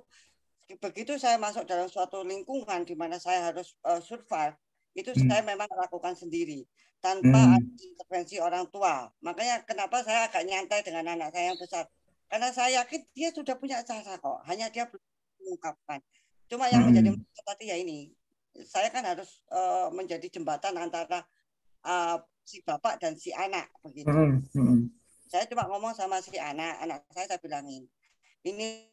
[0.78, 4.54] begitu saya masuk dalam suatu lingkungan di mana saya harus uh, survive
[4.94, 5.26] itu hmm.
[5.26, 6.66] saya memang lakukan sendiri
[7.00, 7.80] tanpa hmm.
[7.80, 9.08] intervensi orang tua.
[9.24, 11.86] Makanya kenapa saya agak nyantai dengan anak saya yang besar.
[12.30, 15.02] Karena saya yakin dia sudah punya cara kok, hanya dia belum
[15.42, 16.00] mengungkapkan.
[16.46, 16.94] Cuma yang hmm.
[16.94, 17.10] menjadi
[17.42, 18.14] tadi ya ini,
[18.68, 21.26] saya kan harus uh, menjadi jembatan antara
[21.86, 24.10] uh, si bapak dan si anak begitu.
[24.10, 24.90] Hmm, hmm.
[25.30, 27.86] Saya cuma ngomong sama si anak, anak saya saya bilangin,
[28.48, 28.88] ini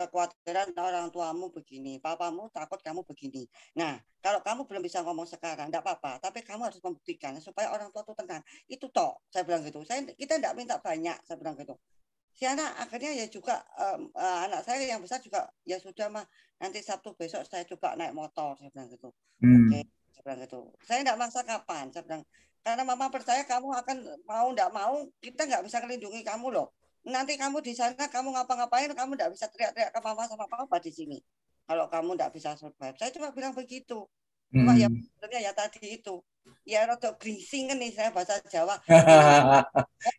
[0.00, 3.44] kekhawatiran orang tuamu begini, papamu takut kamu begini.
[3.76, 7.92] Nah, kalau kamu belum bisa ngomong sekarang, tidak apa-apa, tapi kamu harus membuktikan supaya orang
[7.92, 8.42] tua itu tenang.
[8.64, 9.84] Itu toh, saya bilang gitu.
[9.84, 11.76] Saya kita tidak minta banyak, saya bilang gitu.
[12.34, 16.26] Si anak akhirnya ya juga um, uh, anak saya yang besar juga ya sudah mah
[16.58, 19.12] nanti Sabtu besok saya coba naik motor, saya bilang gitu.
[19.44, 19.70] Hmm.
[19.70, 20.60] Oke, saya bilang gitu.
[20.86, 22.22] Saya tidak masa kapan, saya bilang
[22.64, 26.72] karena mama percaya kamu akan mau tidak mau kita nggak bisa melindungi kamu loh.
[27.04, 30.88] Nanti kamu di sana kamu ngapa-ngapain kamu tidak bisa teriak-teriak ke mama sama papa di
[30.88, 31.18] sini.
[31.68, 32.96] Kalau kamu tidak bisa survive.
[32.96, 34.08] Saya cuma bilang begitu.
[34.48, 34.96] Cuma ya hmm.
[34.96, 36.14] ya sebenarnya ya tadi itu.
[36.64, 38.80] Ya rada grising nih saya bahasa Jawa.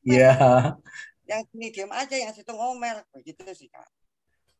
[0.05, 0.33] Iya.
[1.29, 3.89] yang sini diam aja yang situ ngomel begitu sih kak.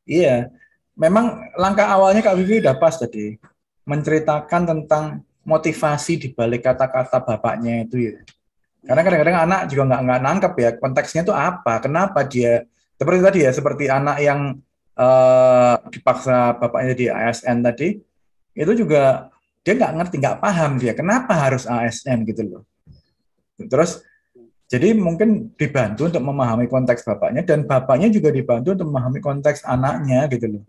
[0.10, 0.50] Iya.
[0.98, 3.38] Memang langkah awalnya kak Vivi udah pas tadi
[3.86, 8.18] menceritakan tentang motivasi di balik kata-kata bapaknya itu ya
[8.86, 13.40] karena kadang-kadang anak juga nggak nggak nangkep ya konteksnya itu apa, kenapa dia seperti tadi
[13.42, 14.62] ya seperti anak yang
[14.94, 17.98] uh, dipaksa bapaknya di ASN tadi
[18.56, 19.34] itu juga
[19.66, 22.64] dia nggak ngerti nggak paham dia kenapa harus ASN gitu loh.
[23.58, 24.06] Terus
[24.70, 30.30] jadi mungkin dibantu untuk memahami konteks bapaknya dan bapaknya juga dibantu untuk memahami konteks anaknya
[30.30, 30.64] gitu loh.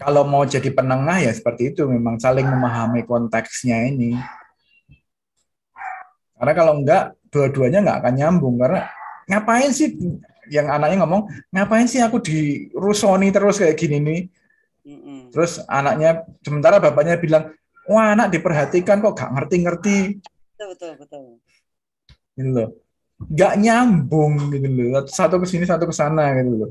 [0.00, 4.18] Kalau mau jadi penengah ya seperti itu memang saling memahami konteksnya ini.
[6.34, 8.54] Karena kalau enggak, dua-duanya enggak akan nyambung.
[8.58, 8.90] Karena
[9.30, 9.94] ngapain sih
[10.50, 14.20] yang anaknya ngomong, ngapain sih aku dirusoni terus kayak gini nih?
[15.32, 17.54] Terus anaknya, sementara bapaknya bilang,
[17.88, 20.20] wah anak diperhatikan kok gak ngerti-ngerti.
[20.54, 21.22] Betul, betul, betul.
[22.36, 22.68] Gitu loh.
[23.32, 25.06] Gak nyambung gitu loh.
[25.08, 26.70] Satu ke sini, satu ke sana gitu loh.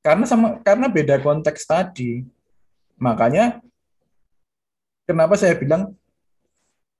[0.00, 2.24] Karena sama karena beda konteks tadi.
[2.96, 3.60] Makanya
[5.04, 5.92] kenapa saya bilang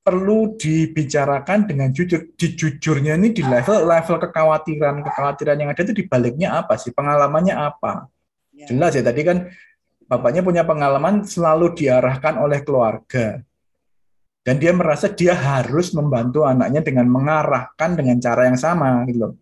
[0.04, 2.28] perlu dibicarakan dengan jujur.
[2.36, 6.92] Dijujurnya ini di level level kekhawatiran kekhawatiran yang ada itu di baliknya apa sih?
[6.92, 8.08] Pengalamannya apa?
[8.52, 8.68] Ya.
[8.68, 9.48] Jelas ya tadi kan
[10.04, 13.40] bapaknya punya pengalaman selalu diarahkan oleh keluarga.
[14.40, 19.32] Dan dia merasa dia harus membantu anaknya dengan mengarahkan dengan cara yang sama gitu loh.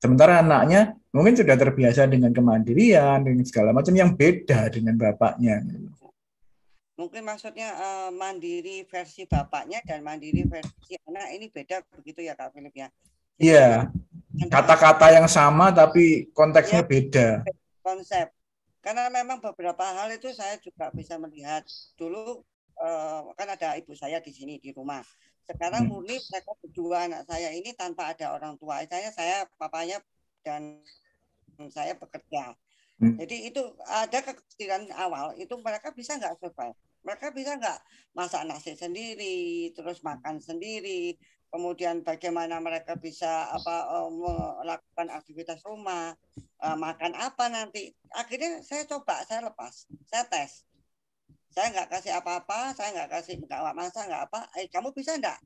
[0.00, 5.64] Sementara anaknya mungkin sudah terbiasa dengan kemandirian dengan segala macam yang beda dengan bapaknya.
[6.96, 12.52] Mungkin maksudnya uh, mandiri versi bapaknya dan mandiri versi anak ini beda begitu ya Kak
[12.52, 12.88] Philip ya.
[13.36, 13.88] Iya.
[14.52, 17.28] Kata-kata yang sama tapi konteksnya ya, beda.
[17.80, 18.28] Konsep.
[18.84, 21.64] Karena memang beberapa hal itu saya juga bisa melihat
[21.96, 22.44] dulu
[22.80, 25.04] uh, kan ada ibu saya di sini di rumah.
[25.46, 25.90] Sekarang hmm.
[25.92, 28.82] murni mereka berdua anak saya ini tanpa ada orang tua.
[28.88, 30.00] Saya saya papanya
[30.46, 30.80] dan
[31.72, 32.52] saya bekerja.
[32.96, 33.16] Hmm.
[33.20, 37.78] Jadi itu ada kekecilian awal itu mereka bisa nggak survive mereka bisa nggak
[38.18, 41.14] masak nasi sendiri terus makan sendiri
[41.54, 46.18] kemudian bagaimana mereka bisa apa uh, melakukan aktivitas rumah
[46.58, 50.66] uh, makan apa nanti akhirnya saya coba saya lepas saya tes
[51.54, 55.38] saya nggak kasih apa-apa saya nggak kasih nggak masak nggak apa eh kamu bisa nggak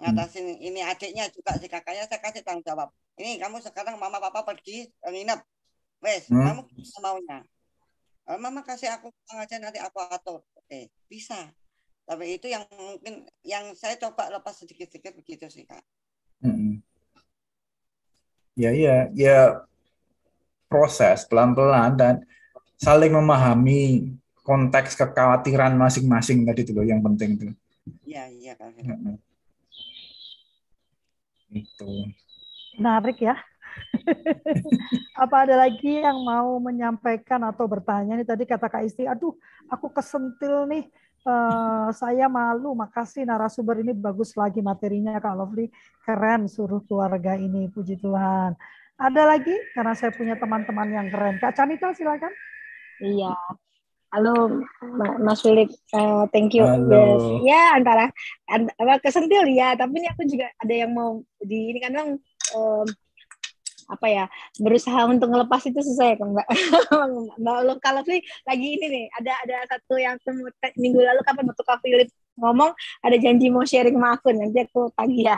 [0.00, 2.88] ngatasin ini adiknya juga si kakaknya saya kasih tanggung jawab
[3.20, 5.40] ini kamu sekarang mama papa pergi nginep
[6.00, 6.40] wes hmm.
[6.40, 6.60] kamu
[7.04, 7.44] maunya
[8.30, 11.50] Eh, mama kasih aku uang aja nanti aku atur oke bisa
[12.06, 15.82] tapi itu yang mungkin yang saya coba lepas sedikit-sedikit begitu sih kak
[16.46, 16.78] hmm.
[18.54, 19.66] ya ya ya
[20.70, 22.14] proses pelan-pelan dan
[22.78, 24.14] saling memahami
[24.46, 27.46] konteks kekhawatiran masing-masing tadi itu loh yang penting itu.
[28.06, 28.72] Iya, iya Kak.
[31.50, 32.06] Itu.
[32.78, 33.36] Menarik ya.
[35.22, 39.34] Apa ada lagi yang mau menyampaikan atau bertanya nih tadi kata Kak Isti, aduh
[39.70, 40.84] aku kesentil nih,
[41.26, 45.70] uh, saya malu, makasih narasumber ini bagus lagi materinya Kak Lovely,
[46.02, 48.54] keren suruh keluarga ini, puji Tuhan.
[49.00, 51.40] Ada lagi karena saya punya teman-teman yang keren.
[51.40, 52.32] Kak Canita silakan.
[53.00, 53.32] Iya.
[54.10, 54.66] Halo
[55.22, 56.66] Mas Philip, uh, thank you.
[56.66, 57.38] Halo.
[57.38, 57.46] Yes.
[57.46, 58.10] Ya antara
[58.50, 62.18] apa kesentil ya, tapi ini aku juga ada yang mau di ini kan
[62.58, 62.86] um,
[63.90, 64.24] apa ya
[64.58, 66.46] berusaha untuk ngelepas itu susah ya kan mbak
[67.42, 70.14] mbak kalau sih lagi ini nih ada ada satu yang
[70.78, 72.08] minggu lalu kapan waktu Kak Philip
[72.40, 72.72] ngomong
[73.04, 75.36] ada janji mau sharing sama aku nanti aku pagi ya.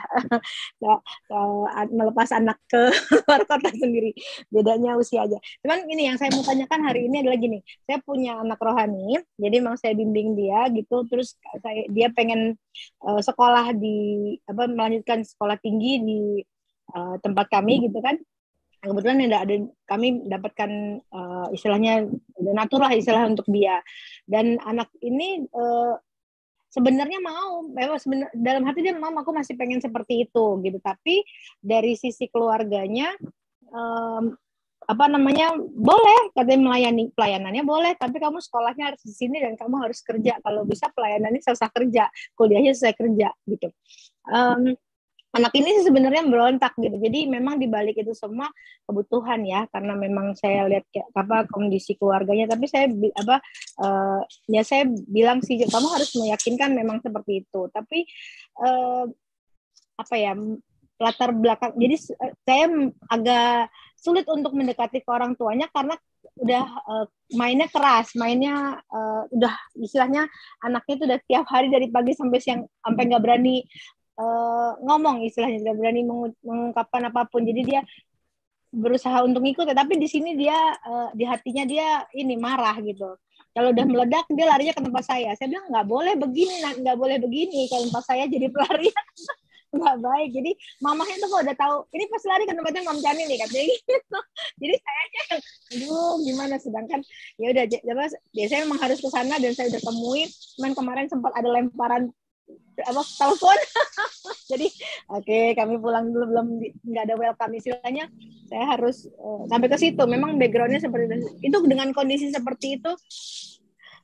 [1.99, 2.79] Melepas anak ke
[3.27, 4.15] luar kota sendiri.
[4.49, 5.39] Bedanya usia aja.
[5.61, 7.59] Cuman ini yang saya mau tanyakan hari ini adalah gini.
[7.85, 11.05] Saya punya anak rohani jadi mau saya bimbing dia gitu.
[11.11, 12.55] Terus saya dia pengen
[13.05, 16.21] uh, sekolah di apa melanjutkan sekolah tinggi di
[16.95, 18.17] uh, tempat kami gitu kan.
[18.83, 19.55] Kebetulan ada, ada
[19.87, 20.71] kami mendapatkan
[21.15, 23.79] uh, istilahnya donatur lah istilah untuk dia.
[24.27, 25.95] Dan anak ini uh,
[26.73, 30.79] sebenarnya mau memang sebenar, dalam hati dia mau aku masih pengen seperti itu gitu.
[30.81, 31.21] Tapi
[31.61, 33.13] dari sisi keluarganya
[33.69, 34.33] um,
[34.83, 39.85] apa namanya boleh katanya melayani pelayanannya boleh tapi kamu sekolahnya harus di sini dan kamu
[39.85, 40.41] harus kerja.
[40.41, 43.69] Kalau bisa pelayanannya selesai kerja kuliahnya selesai kerja gitu.
[44.27, 44.75] Um,
[45.33, 46.97] anak ini sih sebenarnya berontak gitu.
[47.01, 48.53] Jadi memang dibalik itu semua
[48.85, 52.49] kebutuhan ya, karena memang saya lihat kayak apa kondisi keluarganya.
[52.53, 53.37] Tapi saya apa
[53.81, 57.61] uh, ya saya bilang sih kamu harus meyakinkan memang seperti itu.
[57.73, 58.05] Tapi
[58.61, 59.09] uh,
[59.97, 60.37] apa ya
[61.01, 61.73] latar belakang.
[61.81, 62.65] Jadi uh, saya
[63.09, 65.97] agak sulit untuk mendekati ke orang tuanya karena
[66.39, 70.29] udah uh, mainnya keras, mainnya uh, udah istilahnya
[70.61, 73.63] anaknya itu udah tiap hari dari pagi sampai siang sampai nggak berani
[74.19, 76.03] uh, ngomong istilahnya tidak berani
[76.43, 77.45] mengungkapkan apa pun.
[77.45, 77.81] Jadi dia
[78.73, 80.57] berusaha untuk ikut tapi di sini dia
[80.89, 83.17] uh, di hatinya dia ini marah gitu.
[83.53, 85.37] Kalau udah meledak dia larinya ke tempat saya.
[85.37, 87.69] Saya bilang nggak boleh begini nggak boleh begini.
[87.69, 89.05] Kalau tempat saya jadi pelarian
[89.77, 90.29] nggak baik.
[90.33, 93.65] Jadi mamahnya tuh kalau udah tahu ini pas lari ke tempatnya mam Cani nih katanya
[93.77, 94.19] gitu.
[94.57, 96.55] Jadi saya yang aduh gimana?
[96.57, 97.01] Sedangkan
[97.37, 97.65] ya udah
[98.33, 100.29] biasanya memang harus ke sana dan saya udah temuin.
[100.57, 102.09] Cuman kemarin sempat ada lemparan
[102.83, 103.03] apa?
[103.05, 103.59] Telepon.
[104.51, 104.67] Jadi
[105.13, 106.47] oke okay, kami pulang dulu belum
[106.87, 107.53] nggak ada welcome.
[107.57, 108.09] Istilahnya
[108.49, 110.03] saya harus uh, sampai ke situ.
[110.05, 111.17] Memang backgroundnya seperti itu.
[111.53, 112.93] Itu dengan kondisi seperti itu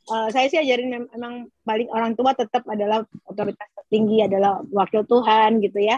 [0.08, 5.60] uh, saya sih ajarin memang paling orang tua tetap adalah otoritas tinggi adalah wakil Tuhan
[5.64, 5.96] gitu ya.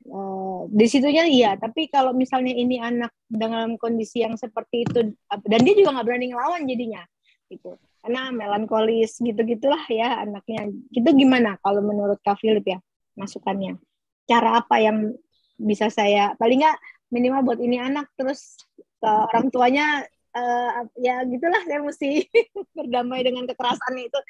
[0.00, 5.12] Uh, di situnya iya, tapi kalau misalnya ini anak dalam kondisi yang seperti itu
[5.44, 7.04] dan dia juga nggak berani ngelawan jadinya,
[7.50, 10.72] gitu karena melankolis gitu-gitulah ya anaknya.
[10.88, 12.78] Gitu gimana kalau menurut Kak Philip ya
[13.16, 13.76] masukannya?
[14.24, 15.12] Cara apa yang
[15.60, 16.78] bisa saya paling nggak
[17.12, 18.56] minimal buat ini anak terus
[19.00, 20.00] ke orang tuanya
[20.32, 22.24] uh, ya gitulah saya mesti
[22.76, 24.20] berdamai dengan kekerasan itu.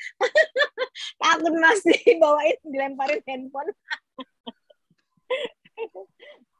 [1.22, 3.70] Takut masih bawain dilemparin handphone.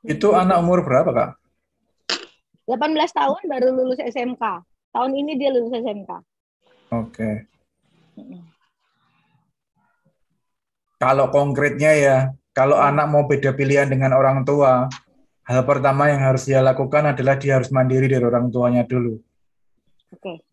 [0.15, 1.31] itu anak umur berapa kak?
[2.71, 4.63] 18 tahun baru lulus SMK.
[4.95, 6.23] Tahun ini dia lulus SMK.
[6.91, 7.47] Oke.
[11.01, 12.17] Kalau konkretnya ya,
[12.53, 14.91] kalau anak mau beda pilihan dengan orang tua,
[15.49, 19.17] hal pertama yang harus dia lakukan adalah dia harus mandiri dari orang tuanya dulu.
[20.13, 20.45] Oke.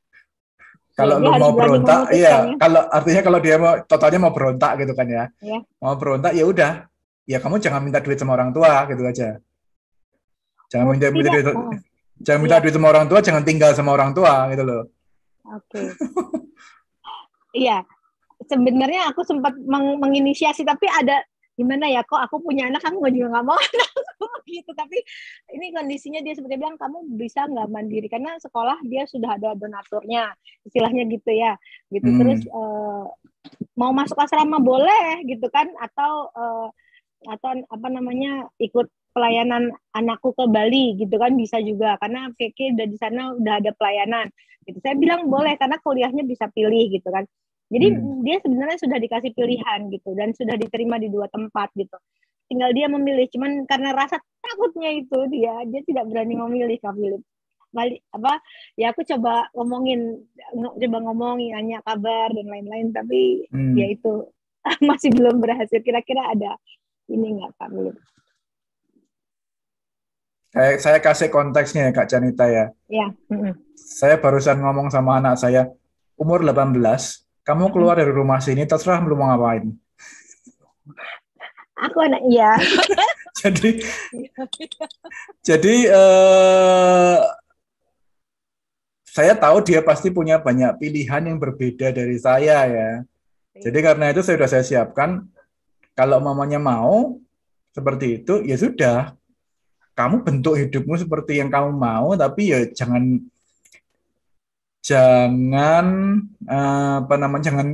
[0.98, 2.50] Kalau lu mau berontak, iya.
[2.50, 2.58] Ya?
[2.58, 5.62] Kalau artinya kalau dia mau totalnya mau berontak gitu kan ya, ya.
[5.78, 6.90] mau berontak ya udah,
[7.30, 9.38] ya kamu jangan minta duit sama orang tua gitu aja.
[10.74, 11.70] Jangan oh, minta, minta duit, oh.
[12.18, 12.62] jangan minta ya.
[12.66, 14.82] duit sama orang tua, jangan tinggal sama orang tua gitu loh.
[15.56, 15.72] Oke.
[15.72, 15.88] Okay.
[17.68, 17.84] iya.
[18.48, 21.26] Sebenarnya aku sempat meng menginisiasi tapi ada
[21.58, 25.02] gimana ya kok aku punya anak kamu juga nggak mau anakku gitu tapi
[25.58, 30.38] ini kondisinya dia seperti bilang kamu bisa nggak mandiri karena sekolah dia sudah ada donaturnya
[30.70, 31.58] istilahnya gitu ya
[31.90, 32.20] gitu hmm.
[32.22, 33.10] terus uh,
[33.74, 36.70] mau masuk asrama boleh gitu kan atau uh,
[37.26, 38.86] atau apa namanya ikut
[39.18, 43.74] pelayanan anakku ke Bali gitu kan bisa juga karena Keke udah di sana udah ada
[43.74, 44.30] pelayanan
[44.68, 44.78] gitu.
[44.84, 47.24] Saya bilang boleh karena kuliahnya bisa pilih gitu kan.
[47.68, 48.24] Jadi hmm.
[48.24, 51.96] dia sebenarnya sudah dikasih pilihan gitu dan sudah diterima di dua tempat gitu.
[52.48, 57.24] Tinggal dia memilih cuman karena rasa takutnya itu dia dia tidak berani memilih Kak Philip.
[57.76, 58.40] Balik apa
[58.80, 60.24] ya aku coba ngomongin
[60.56, 63.76] coba ngomongin nanya kabar dan lain-lain tapi hmm.
[63.76, 64.32] ya itu
[64.90, 65.84] masih belum berhasil.
[65.84, 66.56] Kira-kira ada
[67.12, 68.00] ini nggak Kak Philip
[70.58, 72.66] saya, saya kasih konteksnya ya Kak Janita ya.
[72.90, 73.08] Iya.
[73.30, 73.54] Mm-hmm.
[73.78, 75.70] Saya barusan ngomong sama anak saya,
[76.18, 76.74] umur 18,
[77.46, 79.70] kamu keluar dari rumah sini, terserah belum mau ngapain.
[81.78, 82.58] Aku anak iya.
[83.46, 83.86] jadi,
[85.48, 87.22] jadi uh,
[89.06, 92.92] saya tahu dia pasti punya banyak pilihan yang berbeda dari saya ya.
[93.58, 95.26] Jadi karena itu saya sudah saya siapkan,
[95.98, 97.18] kalau mamanya mau
[97.74, 99.18] seperti itu, ya sudah,
[99.98, 103.18] kamu bentuk hidupmu seperti yang kamu mau tapi ya jangan
[104.86, 105.86] jangan
[106.46, 107.68] uh, apa namanya jangan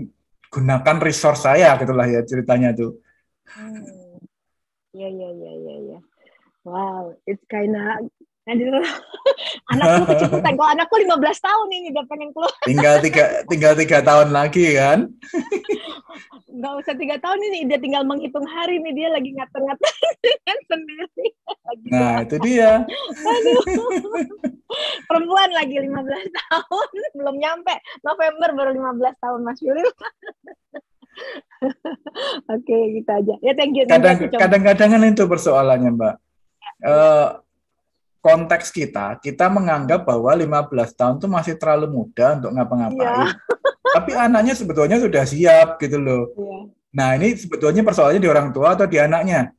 [0.47, 2.97] gunakan resource saya gitulah ya ceritanya tuh.
[3.51, 4.21] Hmm.
[4.93, 5.99] Ya ya ya ya ya.
[6.63, 8.07] Wow, it's kinda
[8.43, 8.75] Aduh,
[9.71, 10.53] anakku kecepatan.
[10.59, 12.51] Kalau anakku 15 tahun ini udah pengen keluar.
[12.67, 15.07] Tinggal tiga, tinggal tiga tahun lagi kan?
[16.63, 19.89] Gak usah tiga tahun ini, dia tinggal menghitung hari nih dia lagi ngatur-ngatur
[20.69, 21.27] sendiri.
[21.49, 22.83] Lagi nah itu dia.
[23.09, 23.63] Aduh.
[25.07, 25.95] Perempuan lagi 15
[26.35, 27.73] tahun, belum nyampe.
[28.03, 29.97] November baru 15 tahun Mas Philip.
[32.51, 33.35] Oke, kita aja.
[33.39, 33.87] Ya thank you.
[34.35, 36.15] Kadang-kadang itu persoalannya Mbak.
[36.83, 37.39] Uh,
[38.23, 43.27] konteks kita, kita menganggap bahwa 15 tahun itu masih terlalu muda untuk ngapa-ngapain.
[43.27, 43.35] Yeah.
[43.99, 46.31] Tapi anaknya sebetulnya sudah siap gitu loh.
[46.39, 46.71] Yeah.
[46.95, 49.51] Nah, ini sebetulnya persoalannya di orang tua atau di anaknya?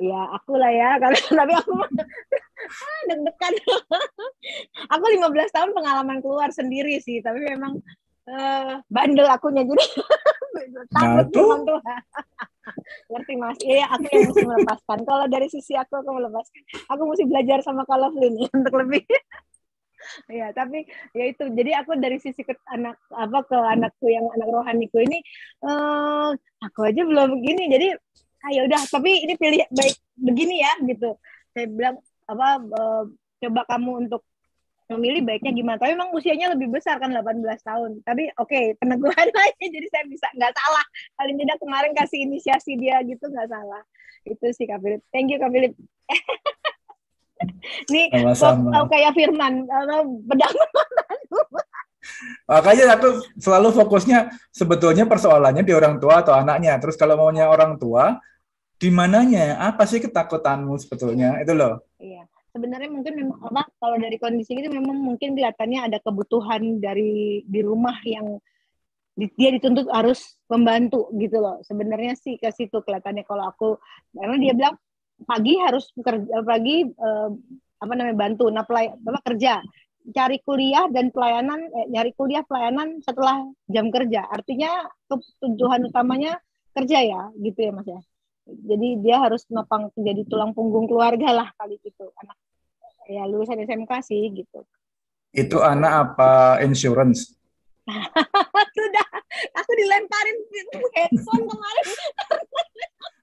[0.00, 0.90] Ya, aku lah ya.
[1.04, 3.54] Karena tapi aku ah, deg-degan.
[4.88, 7.76] aku 15 tahun pengalaman keluar sendiri sih, tapi memang
[8.30, 9.86] uh, bandel akunya jadi
[10.94, 11.80] takut memang tuh.
[13.14, 13.58] Ngerti Mas?
[13.62, 14.98] Iya, aku yang mesti melepaskan.
[15.06, 16.60] Kalau dari sisi aku aku melepaskan.
[16.90, 19.06] Aku mesti belajar sama kalau ini untuk lebih
[20.30, 20.86] ya tapi
[21.18, 25.18] ya itu jadi aku dari sisi ke anak apa ke anakku yang anak rohaniku ini
[25.66, 26.30] eh
[26.62, 27.88] aku aja belum begini jadi
[28.52, 31.18] ayo udah tapi ini pilih baik begini ya gitu
[31.50, 31.96] saya bilang
[32.30, 33.02] apa eh,
[33.42, 34.22] coba kamu untuk
[34.86, 39.28] memilih baiknya gimana tapi memang usianya lebih besar kan 18 tahun tapi oke okay, peneguhan
[39.42, 40.86] aja jadi saya bisa nggak salah
[41.18, 43.82] paling tidak kemarin kasih inisiasi dia gitu nggak salah
[44.26, 45.74] itu sih Kak Philip thank you Kak Philip
[47.92, 49.68] Nih, kok kayak Firman,
[50.24, 50.56] pedang
[52.50, 56.78] Makanya aku selalu fokusnya sebetulnya persoalannya di orang tua atau anaknya.
[56.78, 58.16] Terus kalau maunya orang tua,
[58.78, 59.58] di mananya?
[59.58, 61.42] Apa sih ketakutanmu sebetulnya?
[61.42, 61.82] Itu loh.
[61.98, 62.24] Iya.
[62.56, 67.60] Sebenarnya mungkin memang apa kalau dari kondisi itu memang mungkin kelihatannya ada kebutuhan dari di
[67.60, 68.40] rumah yang
[69.16, 71.60] dia dituntut harus membantu gitu loh.
[71.60, 73.28] Sebenarnya sih ke situ kelihatannya.
[73.28, 73.76] Kalau aku
[74.16, 74.76] karena dia bilang
[75.28, 77.30] pagi harus kerja pagi eh,
[77.76, 78.48] apa namanya bantu.
[78.48, 79.60] Nah pelay, apa kerja.
[80.16, 84.32] Cari kuliah dan pelayanan eh, nyari kuliah pelayanan setelah jam kerja.
[84.32, 84.88] Artinya
[85.44, 86.40] tujuan utamanya
[86.72, 88.00] kerja ya gitu ya mas ya.
[88.48, 92.36] Jadi dia harus nopang jadi tulang punggung keluarga lah kali gitu anak
[93.06, 94.60] ya lulusan SMK sih gitu
[95.34, 97.34] itu anak apa insurance
[98.76, 99.06] sudah
[99.54, 100.36] aku dilemparin
[100.94, 101.86] handphone kemarin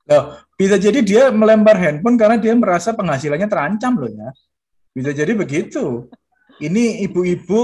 [0.03, 4.35] Loh, bisa jadi dia melempar handphone karena dia merasa penghasilannya terancam loh ya.
[4.91, 6.11] Bisa jadi begitu.
[6.59, 7.61] Ini ibu-ibu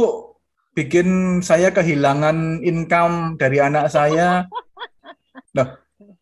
[0.72, 4.48] bikin saya kehilangan income dari anak saya.
[5.52, 5.68] Nah,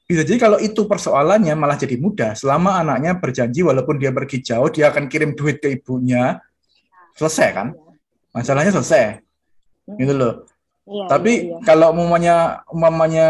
[0.07, 2.31] bisa jadi kalau itu persoalannya malah jadi mudah.
[2.31, 6.39] Selama anaknya berjanji walaupun dia pergi jauh, dia akan kirim duit ke ibunya.
[7.19, 7.67] Selesai kan?
[8.31, 9.19] Masalahnya selesai.
[9.99, 10.47] Gitu loh.
[10.87, 11.65] Iya, Tapi iya, iya.
[11.67, 13.29] kalau umumnya umumnya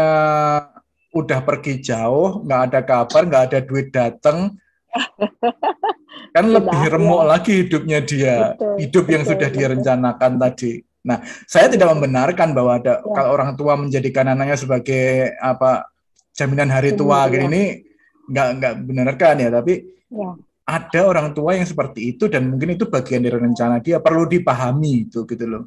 [1.10, 4.54] udah pergi jauh, nggak ada kabar, nggak ada duit datang,
[6.36, 7.26] kan lebih remuk ya.
[7.26, 9.58] lagi hidupnya dia, betul, hidup yang betul, sudah betul.
[9.58, 10.72] direncanakan tadi.
[11.02, 11.18] Nah,
[11.48, 13.10] saya tidak membenarkan bahwa ada ya.
[13.10, 15.90] kalau orang tua menjadikan anaknya sebagai apa
[16.38, 17.42] jaminan hari tua ya.
[17.50, 17.82] ini
[18.30, 20.30] nggak nggak benarkan ya, tapi ya.
[20.62, 25.10] ada orang tua yang seperti itu dan mungkin itu bagian dari rencana dia perlu dipahami
[25.10, 25.64] itu gitu loh.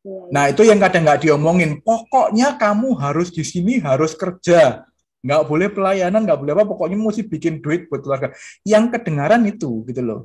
[0.00, 0.32] Iya, iya.
[0.32, 1.70] Nah itu yang kadang nggak diomongin.
[1.84, 4.88] Pokoknya kamu harus di sini harus kerja,
[5.20, 6.64] nggak boleh pelayanan, nggak boleh apa.
[6.64, 8.32] Pokoknya mesti bikin duit buat keluarga.
[8.64, 10.20] Yang kedengaran itu gitu loh.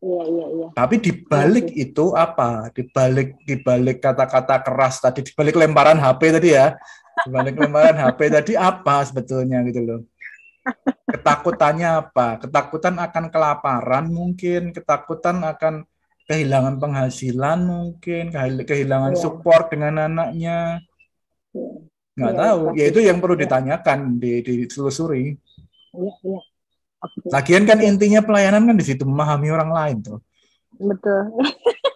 [0.00, 0.66] Iya iya iya.
[0.72, 2.70] Tapi dibalik iya, itu apa?
[2.72, 6.72] Dibalik dibalik kata-kata keras tadi, dibalik lemparan HP tadi ya,
[7.24, 10.00] dibalik lemparan HP tadi apa sebetulnya gitu loh?
[11.08, 12.42] Ketakutannya apa?
[12.42, 15.86] Ketakutan akan kelaparan mungkin, ketakutan akan
[16.26, 18.34] kehilangan penghasilan mungkin
[18.66, 19.18] kehilangan ya.
[19.18, 20.82] support dengan anaknya
[21.54, 21.70] iya.
[22.18, 23.42] nggak ya, tahu ya itu yang perlu iya.
[23.46, 25.38] ditanyakan di ditelusuri
[25.94, 26.38] ya, ya.
[26.98, 27.30] Okay.
[27.30, 30.18] lagian kan intinya pelayanan kan di situ memahami orang lain tuh
[30.74, 31.30] betul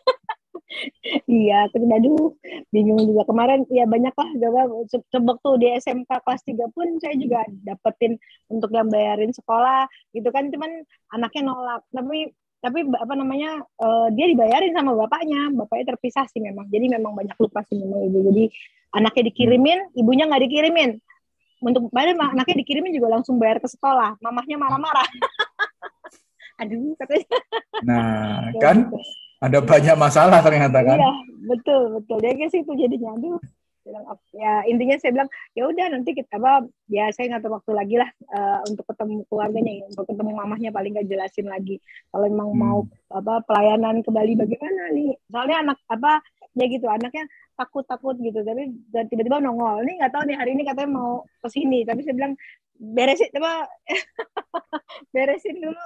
[1.26, 2.34] Iya, terus aduh
[2.70, 3.22] bingung juga.
[3.26, 8.14] Kemarin ya banyak lah coba coba tuh di SMK kelas 3 pun saya juga dapetin
[8.46, 10.70] untuk yang bayarin sekolah gitu kan cuman
[11.14, 11.82] anaknya nolak.
[11.90, 12.30] Tapi
[12.60, 15.50] tapi apa namanya uh, dia dibayarin sama bapaknya.
[15.54, 16.68] Bapaknya terpisah sih memang.
[16.68, 18.18] Jadi memang banyak lupa sih memang ibu.
[18.30, 18.44] Jadi
[18.94, 21.00] anaknya dikirimin ibunya nggak dikirimin.
[21.60, 24.16] Untuk padahal anaknya dikirimin juga langsung bayar ke sekolah.
[24.22, 25.08] Mamahnya marah-marah
[26.60, 27.38] aduh katanya.
[27.82, 28.92] Nah kan.
[29.40, 30.98] Ada banyak masalah ternyata kan?
[31.00, 31.12] Iya
[31.48, 32.16] betul betul.
[32.20, 33.40] Dia kayak situ jadinya aduh
[33.80, 34.04] bilang
[34.36, 38.10] ya intinya saya bilang ya udah nanti kita apa ya saya ngatur waktu lagi lah
[38.28, 41.80] uh, untuk ketemu keluarganya untuk ketemu mamahnya paling gak jelasin lagi
[42.12, 42.60] kalau memang hmm.
[42.60, 42.78] mau
[43.10, 45.16] apa pelayanan ke Bali bagaimana nih.
[45.32, 46.20] Soalnya anak apa
[46.56, 46.86] ya gitu.
[46.86, 47.24] Anaknya
[47.54, 48.40] takut takut gitu.
[48.40, 48.74] Tapi
[49.10, 49.84] tiba-tiba nongol.
[49.84, 52.34] Nih nggak tahu nih hari ini katanya mau ke sini tapi saya bilang
[52.80, 53.68] beresin coba.
[55.14, 55.82] Beresin dulu.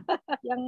[0.48, 0.62] Yang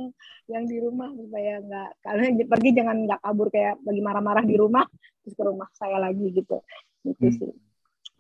[0.51, 4.85] yang di rumah supaya nggak kalau pergi jangan nggak kabur kayak lagi marah-marah di rumah
[5.23, 6.59] terus ke rumah saya lagi gitu.
[7.07, 7.37] Gitu hmm.
[7.39, 7.53] sih.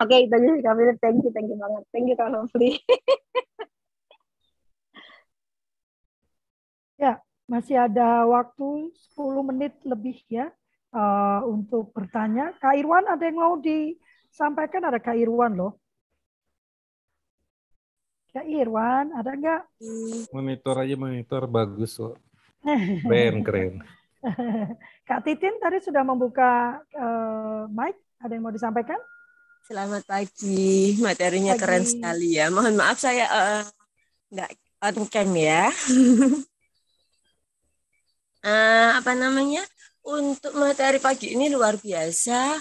[0.00, 1.84] Oke okay, itu aja sih kami thank you thank you banget.
[1.92, 2.80] Thank you kalau free
[7.00, 7.16] ya
[7.48, 10.52] masih ada waktu 10 menit lebih ya
[10.94, 15.80] uh, untuk bertanya Kak Irwan ada yang mau disampaikan ada Kak Irwan loh
[18.30, 19.62] Kak Irwan, ada nggak?
[20.30, 22.14] Monitor aja monitor bagus kok.
[23.02, 23.82] Keren, keren.
[25.08, 27.98] Kak Titin tadi sudah membuka uh, mic.
[28.22, 29.00] Ada yang mau disampaikan?
[29.66, 31.62] Selamat pagi, materinya pagi.
[31.64, 32.52] keren sekali ya.
[32.52, 33.62] Mohon maaf saya uh,
[34.30, 34.50] nggak
[34.84, 35.72] on cam ya.
[38.46, 39.64] uh, apa namanya?
[40.06, 42.60] Untuk materi pagi ini luar biasa.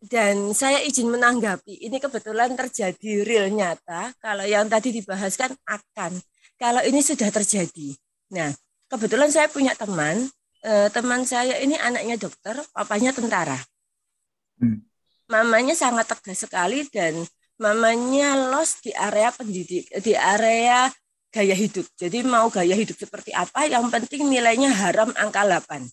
[0.00, 4.16] Dan saya izin menanggapi, ini kebetulan terjadi real nyata.
[4.16, 6.16] Kalau yang tadi dibahas kan akan.
[6.56, 7.92] Kalau ini sudah terjadi.
[8.32, 8.48] Nah,
[8.88, 10.24] kebetulan saya punya teman,
[10.64, 13.60] eh, teman saya ini anaknya dokter, papanya tentara.
[14.56, 14.90] Hmm
[15.30, 17.14] mamanya sangat tegas sekali dan
[17.62, 20.90] mamanya lost di area pendidik di area
[21.30, 21.86] gaya hidup.
[21.94, 25.86] Jadi mau gaya hidup seperti apa yang penting nilainya haram angka 8.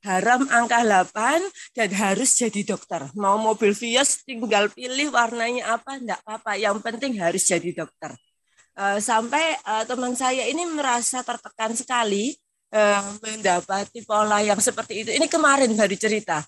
[0.00, 3.08] Haram angka 8 dan harus jadi dokter.
[3.16, 8.16] Mau mobil Vios tinggal pilih warnanya apa enggak apa-apa, yang penting harus jadi dokter.
[8.76, 12.32] Uh, sampai uh, teman saya ini merasa tertekan sekali
[12.72, 15.10] uh, mendapati pola yang seperti itu.
[15.12, 16.40] Ini kemarin baru cerita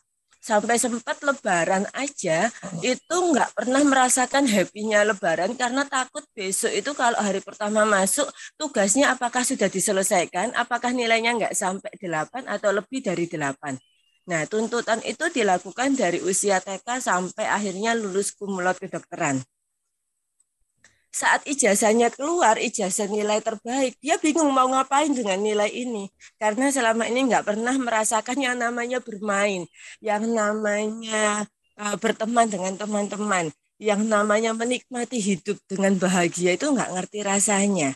[0.43, 2.51] sampai sempat lebaran aja
[2.83, 8.27] itu nggak pernah merasakan happy-nya lebaran karena takut besok itu kalau hari pertama masuk
[8.59, 13.79] tugasnya apakah sudah diselesaikan, apakah nilainya nggak sampai 8 atau lebih dari 8.
[14.23, 19.43] Nah, tuntutan itu dilakukan dari usia TK sampai akhirnya lulus kumulot kedokteran
[21.13, 26.09] saat ijazahnya keluar, ijazah nilai terbaik, dia bingung mau ngapain dengan nilai ini.
[26.41, 29.69] Karena selama ini nggak pernah merasakan yang namanya bermain,
[30.01, 31.45] yang namanya
[31.77, 37.93] uh, berteman dengan teman-teman, yang namanya menikmati hidup dengan bahagia itu nggak ngerti rasanya.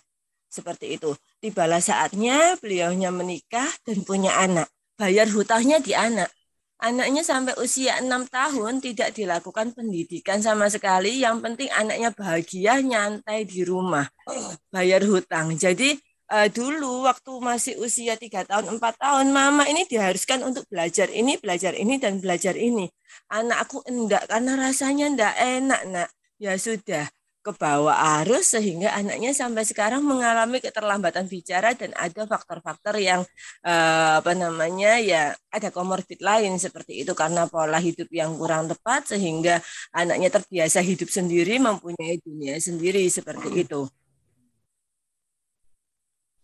[0.52, 1.16] Seperti itu.
[1.40, 4.68] Tibalah saatnya beliaunya menikah dan punya anak.
[4.96, 6.32] Bayar hutangnya di anak
[6.80, 11.24] anaknya sampai usia enam tahun tidak dilakukan pendidikan sama sekali.
[11.24, 14.06] Yang penting anaknya bahagia, nyantai di rumah,
[14.74, 15.56] bayar hutang.
[15.56, 15.96] Jadi
[16.32, 21.38] uh, dulu waktu masih usia tiga tahun, empat tahun, mama ini diharuskan untuk belajar ini,
[21.40, 22.90] belajar ini, dan belajar ini.
[23.32, 26.08] Anakku enggak karena rasanya enggak enak, nak.
[26.36, 27.08] Ya sudah,
[27.46, 33.22] ke bawah arus sehingga anaknya sampai sekarang mengalami keterlambatan bicara dan ada faktor-faktor yang
[33.62, 39.14] uh, apa namanya ya ada komorbid lain seperti itu karena pola hidup yang kurang tepat
[39.14, 39.62] sehingga
[39.94, 43.86] anaknya terbiasa hidup sendiri mempunyai dunia sendiri seperti itu.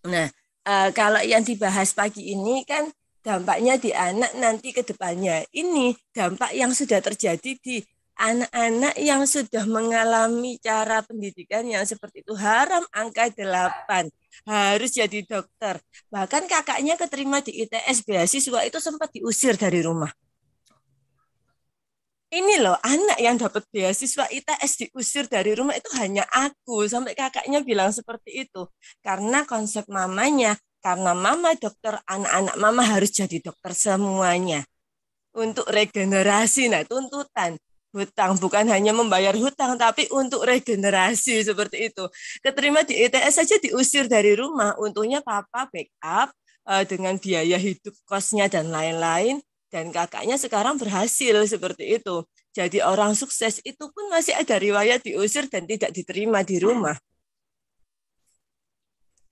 [0.06, 0.30] Nah,
[0.70, 2.86] uh, kalau yang dibahas pagi ini kan
[3.22, 5.46] dampaknya di anak nanti ke depannya.
[5.54, 7.82] Ini dampak yang sudah terjadi di
[8.22, 14.06] anak-anak yang sudah mengalami cara pendidikan yang seperti itu haram angka 8
[14.46, 15.82] harus jadi dokter.
[16.06, 20.14] Bahkan kakaknya keterima di ITS beasiswa itu sempat diusir dari rumah.
[22.32, 26.86] Ini loh anak yang dapat beasiswa ITS diusir dari rumah itu hanya aku.
[26.88, 28.70] Sampai kakaknya bilang seperti itu.
[29.04, 34.64] Karena konsep mamanya karena mama dokter anak-anak mama harus jadi dokter semuanya.
[35.36, 37.60] Untuk regenerasi nah tuntutan
[37.92, 42.04] hutang bukan hanya membayar hutang tapi untuk regenerasi seperti itu.
[42.40, 44.74] Keterima di ITS saja diusir dari rumah.
[44.80, 46.32] Untungnya papa backup
[46.66, 49.38] uh, dengan biaya hidup kosnya dan lain-lain.
[49.72, 52.24] Dan kakaknya sekarang berhasil seperti itu.
[52.52, 56.96] Jadi orang sukses itu pun masih ada riwayat diusir dan tidak diterima di rumah.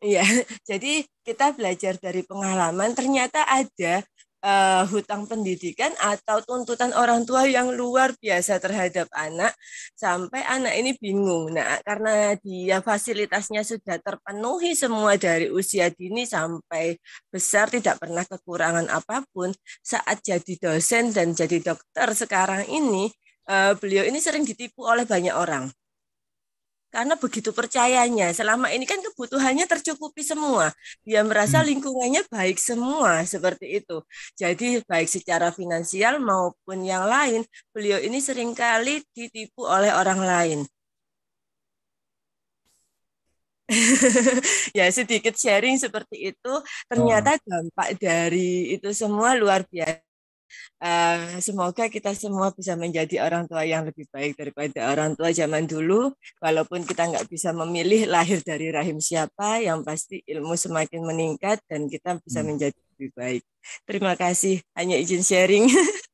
[0.01, 0.25] Iya,
[0.71, 2.97] jadi kita belajar dari pengalaman.
[2.97, 4.01] Ternyata ada
[4.45, 9.53] uh, hutang pendidikan atau tuntutan orang tua yang luar biasa terhadap anak
[9.97, 11.53] sampai anak ini bingung.
[11.55, 16.97] Nah, karena dia fasilitasnya sudah terpenuhi semua dari usia dini sampai
[17.29, 19.53] besar tidak pernah kekurangan apa pun
[19.85, 23.09] saat jadi dosen dan jadi dokter sekarang ini
[23.49, 25.69] uh, beliau ini sering ditipu oleh banyak orang
[26.91, 28.35] karena begitu percayanya.
[28.35, 30.75] Selama ini kan kebutuhannya tercukupi semua.
[31.07, 31.67] Dia merasa hmm.
[31.71, 34.03] lingkungannya baik semua seperti itu.
[34.35, 40.61] Jadi baik secara finansial maupun yang lain beliau ini sering kali ditipu oleh orang lain.
[44.77, 46.53] Ya sedikit sharing seperti itu.
[46.91, 47.43] Ternyata oh.
[47.47, 50.10] dampak dari itu semua luar biasa
[50.81, 55.67] Uh, semoga kita semua bisa menjadi orang tua yang lebih baik daripada orang tua zaman
[55.67, 56.13] dulu.
[56.43, 61.87] Walaupun kita nggak bisa memilih lahir dari rahim siapa, yang pasti ilmu semakin meningkat dan
[61.87, 62.49] kita bisa hmm.
[62.49, 63.43] menjadi lebih baik.
[63.89, 64.61] Terima kasih.
[64.77, 65.69] Hanya izin sharing.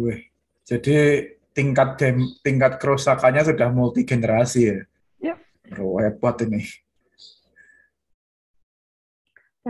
[0.00, 0.32] Wih,
[0.64, 2.00] jadi tingkat
[2.40, 4.78] tingkat kerusakannya sudah multi generasi ya.
[5.20, 5.34] Ya.
[5.76, 6.64] Hebat ini.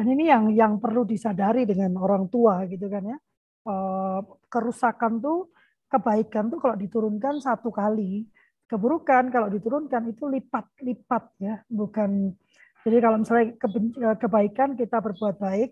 [0.01, 3.21] Dan ini yang yang perlu disadari dengan orang tua gitu kan ya.
[3.69, 5.53] Eh, kerusakan tuh
[5.93, 8.25] kebaikan tuh kalau diturunkan satu kali,
[8.65, 12.33] keburukan kalau diturunkan itu lipat-lipat ya, bukan
[12.81, 15.69] jadi kalau misalnya eh, kebaikan kita berbuat baik,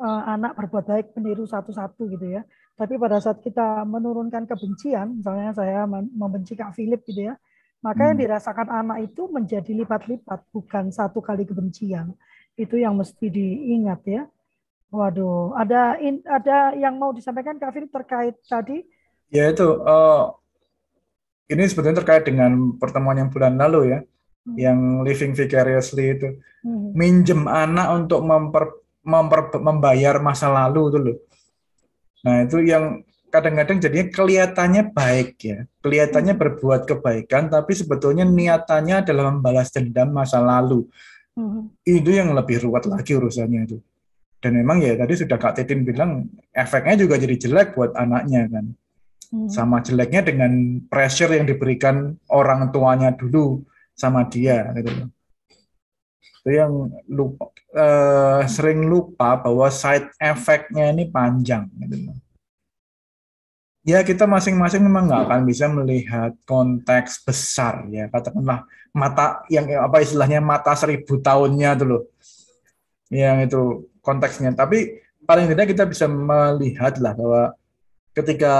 [0.00, 2.48] eh, anak berbuat baik meniru satu-satu gitu ya.
[2.80, 7.36] Tapi pada saat kita menurunkan kebencian, misalnya saya membenci Kak Philip gitu ya,
[7.84, 8.24] maka yang hmm.
[8.24, 12.16] dirasakan anak itu menjadi lipat-lipat, bukan satu kali kebencian.
[12.56, 14.22] Itu yang mesti diingat ya.
[14.90, 18.80] Waduh, ada in, ada yang mau disampaikan Kak Philip terkait tadi?
[19.28, 20.32] Ya itu, uh,
[21.50, 24.56] ini sebetulnya terkait dengan pertemuan yang bulan lalu ya, hmm.
[24.56, 26.28] yang living vicariously itu,
[26.62, 26.94] hmm.
[26.94, 31.18] minjem anak untuk memper, memper, membayar masa lalu itu loh
[32.26, 35.58] Nah, itu yang kadang-kadang jadinya kelihatannya baik ya.
[35.78, 36.42] Kelihatannya hmm.
[36.42, 40.90] berbuat kebaikan tapi sebetulnya niatannya adalah membalas dendam masa lalu.
[41.36, 41.68] Hmm.
[41.84, 43.78] Itu yang lebih ruwet lagi urusannya itu.
[44.40, 48.66] Dan memang ya tadi sudah Kak Titin bilang efeknya juga jadi jelek buat anaknya kan.
[49.30, 49.48] Hmm.
[49.52, 53.60] Sama jeleknya dengan pressure yang diberikan orang tuanya dulu
[53.96, 55.08] sama dia gitu
[56.44, 56.72] Itu yang
[57.10, 62.14] lupa uh, sering lupa bahwa side effect-nya ini panjang gitu
[63.86, 68.10] Ya kita masing-masing memang nggak akan bisa melihat konteks besar ya.
[68.10, 72.02] Katakanlah mata yang apa istilahnya mata seribu tahunnya dulu
[73.14, 74.50] yang itu konteksnya.
[74.58, 77.42] Tapi paling tidak kita bisa melihat lah bahwa
[78.10, 78.54] ketika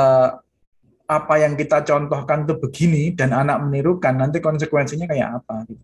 [1.10, 5.66] apa yang kita contohkan itu begini dan anak menirukan nanti konsekuensinya kayak apa?
[5.66, 5.82] Gitu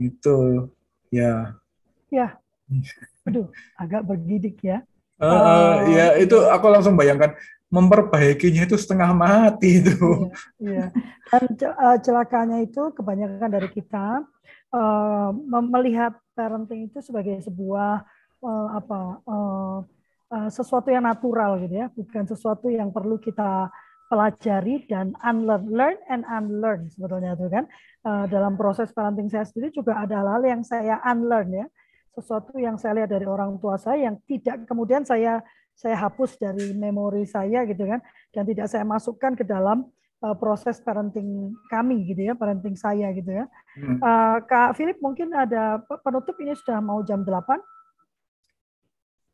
[0.00, 0.36] itu
[1.12, 1.60] ya.
[2.08, 2.40] Ya.
[3.28, 4.80] Aduh agak bergidik ya
[5.22, 7.38] uh, uh, ya itu aku langsung bayangkan
[7.72, 10.28] memperbaikinya itu setengah mati itu.
[10.60, 10.86] Iya, iya.
[11.32, 11.42] dan
[11.72, 14.26] uh, celakanya itu kebanyakan dari kita
[14.76, 18.04] uh, melihat parenting itu sebagai sebuah
[18.44, 19.78] uh, apa uh,
[20.32, 23.72] uh, sesuatu yang natural gitu ya bukan sesuatu yang perlu kita
[24.12, 27.64] pelajari dan unlearn, learn and unlearn sebetulnya itu kan.
[28.02, 31.66] Uh, dalam proses parenting saya sendiri juga ada hal-hal yang saya unlearn ya
[32.12, 35.40] sesuatu yang saya lihat dari orang tua saya yang tidak kemudian saya
[35.72, 38.00] saya hapus dari memori saya gitu kan
[38.30, 39.88] dan tidak saya masukkan ke dalam
[40.20, 43.48] uh, proses parenting kami gitu ya parenting saya gitu ya
[43.80, 43.98] hmm.
[44.04, 47.32] uh, Kak Philip mungkin ada penutup ini sudah mau jam 8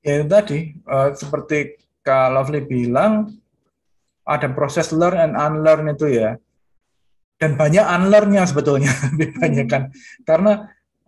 [0.06, 3.34] ya tadi uh, seperti Kak Lovely bilang
[4.28, 6.36] ada proses learn and unlearn itu ya.
[7.40, 9.88] Dan banyak unlearn-nya sebetulnya dibanyakan.
[9.88, 10.24] Hmm.
[10.28, 10.52] Karena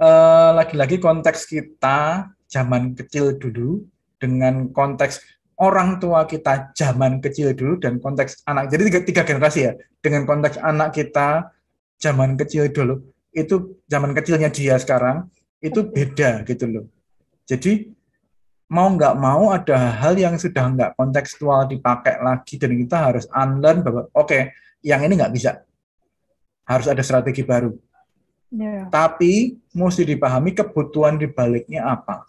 [0.01, 3.85] uh, lagi-lagi konteks kita zaman kecil dulu
[4.17, 5.21] dengan konteks
[5.61, 8.73] orang tua kita zaman kecil dulu dan konteks anak.
[8.73, 9.73] Jadi tiga, tiga generasi ya.
[10.01, 11.53] Dengan konteks anak kita
[12.01, 15.29] zaman kecil dulu itu zaman kecilnya dia sekarang
[15.61, 16.85] itu beda gitu loh.
[17.45, 17.93] Jadi
[18.73, 23.85] mau nggak mau ada hal yang sudah nggak kontekstual dipakai lagi dan kita harus unlearn
[23.85, 24.43] bahwa oke okay,
[24.81, 25.61] yang ini nggak bisa
[26.65, 27.75] harus ada strategi baru
[28.51, 28.87] yeah.
[28.91, 32.27] tapi mesti dipahami kebutuhan di baliknya apa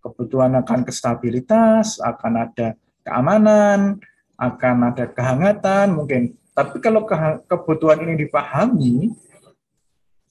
[0.00, 4.00] kebutuhan akan kestabilitas akan ada keamanan
[4.40, 7.14] akan ada kehangatan mungkin tapi kalau ke
[7.46, 9.12] kebutuhan ini dipahami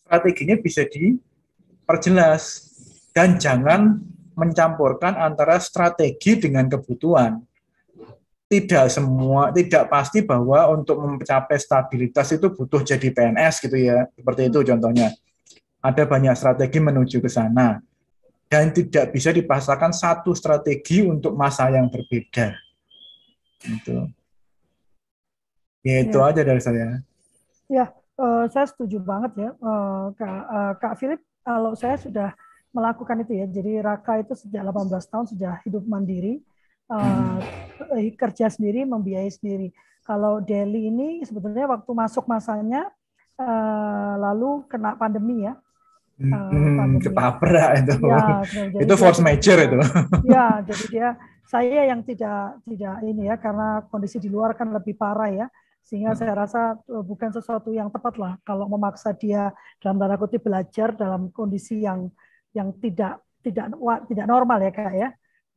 [0.10, 2.66] strateginya bisa diperjelas
[3.14, 4.02] dan jangan
[4.40, 7.44] mencampurkan antara strategi dengan kebutuhan.
[8.50, 14.10] Tidak semua, tidak pasti bahwa untuk mencapai stabilitas itu butuh jadi PNS gitu ya.
[14.10, 15.14] Seperti itu contohnya.
[15.86, 17.78] Ada banyak strategi menuju ke sana.
[18.50, 22.58] Dan tidak bisa dipasarkan satu strategi untuk masa yang berbeda.
[23.62, 24.10] Itu.
[25.86, 26.28] Ya itu ya.
[26.34, 27.06] aja dari saya.
[27.70, 31.22] Ya, uh, saya setuju banget ya, uh, Kak, uh, Kak Philip.
[31.46, 32.34] Kalau saya sudah
[32.74, 33.46] melakukan itu ya.
[33.46, 36.42] Jadi Raka itu sejak 18 tahun sudah hidup mandiri,
[36.90, 37.38] uh,
[38.18, 39.72] kerja sendiri, membiayai sendiri.
[40.04, 42.90] Kalau Delhi ini sebetulnya waktu masuk masanya
[43.38, 45.54] uh, lalu kena pandemi ya.
[46.20, 47.94] Uh, ketabrak itu.
[48.04, 48.44] Ya,
[48.84, 49.80] itu force major itu.
[50.36, 51.08] Ya, jadi dia
[51.50, 55.48] saya yang tidak tidak ini ya karena kondisi di luar kan lebih parah ya
[55.82, 59.50] sehingga saya rasa bukan sesuatu yang tepat lah kalau memaksa dia
[59.82, 62.14] dalam tanda kutip belajar dalam kondisi yang
[62.54, 63.74] yang tidak tidak
[64.06, 65.10] tidak normal ya kak ya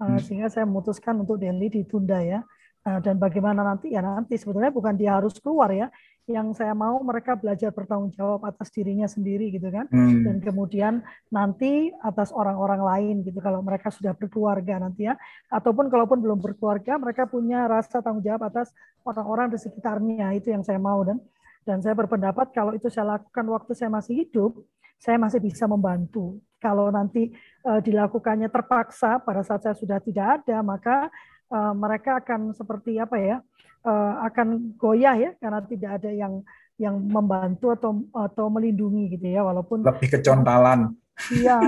[0.02, 2.42] uh, sehingga saya memutuskan untuk Delhi ditunda ya.
[2.82, 3.94] Uh, dan bagaimana nanti?
[3.94, 5.86] Ya nanti sebetulnya bukan dia harus keluar ya.
[6.26, 9.86] Yang saya mau mereka belajar bertanggung jawab atas dirinya sendiri gitu kan.
[9.90, 10.26] Hmm.
[10.26, 15.14] dan kemudian nanti atas orang-orang lain gitu kalau mereka sudah berkeluarga nanti ya.
[15.46, 18.74] Ataupun kalaupun belum berkeluarga mereka punya rasa tanggung jawab atas
[19.06, 20.34] orang-orang di sekitarnya.
[20.34, 21.22] Itu yang saya mau dan.
[21.62, 24.58] Dan saya berpendapat kalau itu saya lakukan waktu saya masih hidup
[25.02, 27.34] saya masih bisa membantu kalau nanti
[27.66, 31.10] uh, dilakukannya terpaksa pada saat saya sudah tidak ada, maka
[31.50, 33.36] uh, mereka akan seperti apa ya?
[33.82, 36.46] Uh, akan goyah ya karena tidak ada yang
[36.78, 40.94] yang membantu atau atau melindungi gitu ya walaupun lebih kecontalan
[41.30, 41.58] Iya,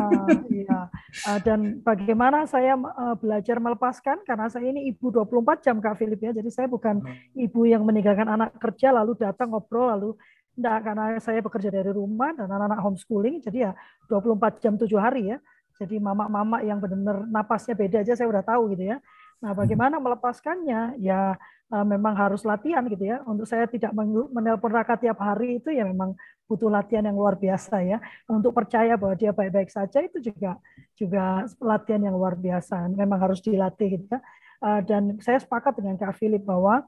[0.50, 0.88] iya.
[1.28, 6.18] Uh, dan bagaimana saya uh, belajar melepaskan karena saya ini ibu 24 jam Kak Philip
[6.18, 6.32] ya.
[6.34, 7.04] Jadi saya bukan
[7.36, 10.10] ibu yang meninggalkan anak kerja lalu datang ngobrol lalu
[10.54, 13.72] enggak karena saya bekerja dari rumah dan anak-anak homeschooling jadi ya
[14.06, 15.38] 24 jam 7 hari ya.
[15.74, 19.02] Jadi mama-mama yang benar-benar napasnya beda aja saya udah tahu gitu ya.
[19.42, 21.02] Nah, bagaimana melepaskannya?
[21.02, 21.34] Ya
[21.74, 23.20] uh, memang harus latihan gitu ya.
[23.26, 23.90] Untuk saya tidak
[24.30, 26.14] menelpon Raka tiap hari itu ya memang
[26.46, 27.98] butuh latihan yang luar biasa ya.
[28.30, 30.56] Untuk percaya bahwa dia baik-baik saja itu juga
[30.94, 32.88] juga latihan yang luar biasa.
[32.94, 34.22] Memang harus dilatih gitu ya.
[34.64, 36.86] Uh, dan saya sepakat dengan Kak Philip bahwa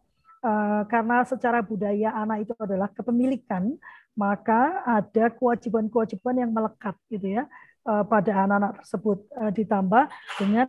[0.87, 3.75] karena secara budaya anak itu adalah kepemilikan,
[4.15, 7.45] maka ada kewajiban-kewajiban yang melekat gitu ya
[7.85, 9.19] pada anak-anak tersebut
[9.55, 10.05] ditambah
[10.43, 10.69] dengan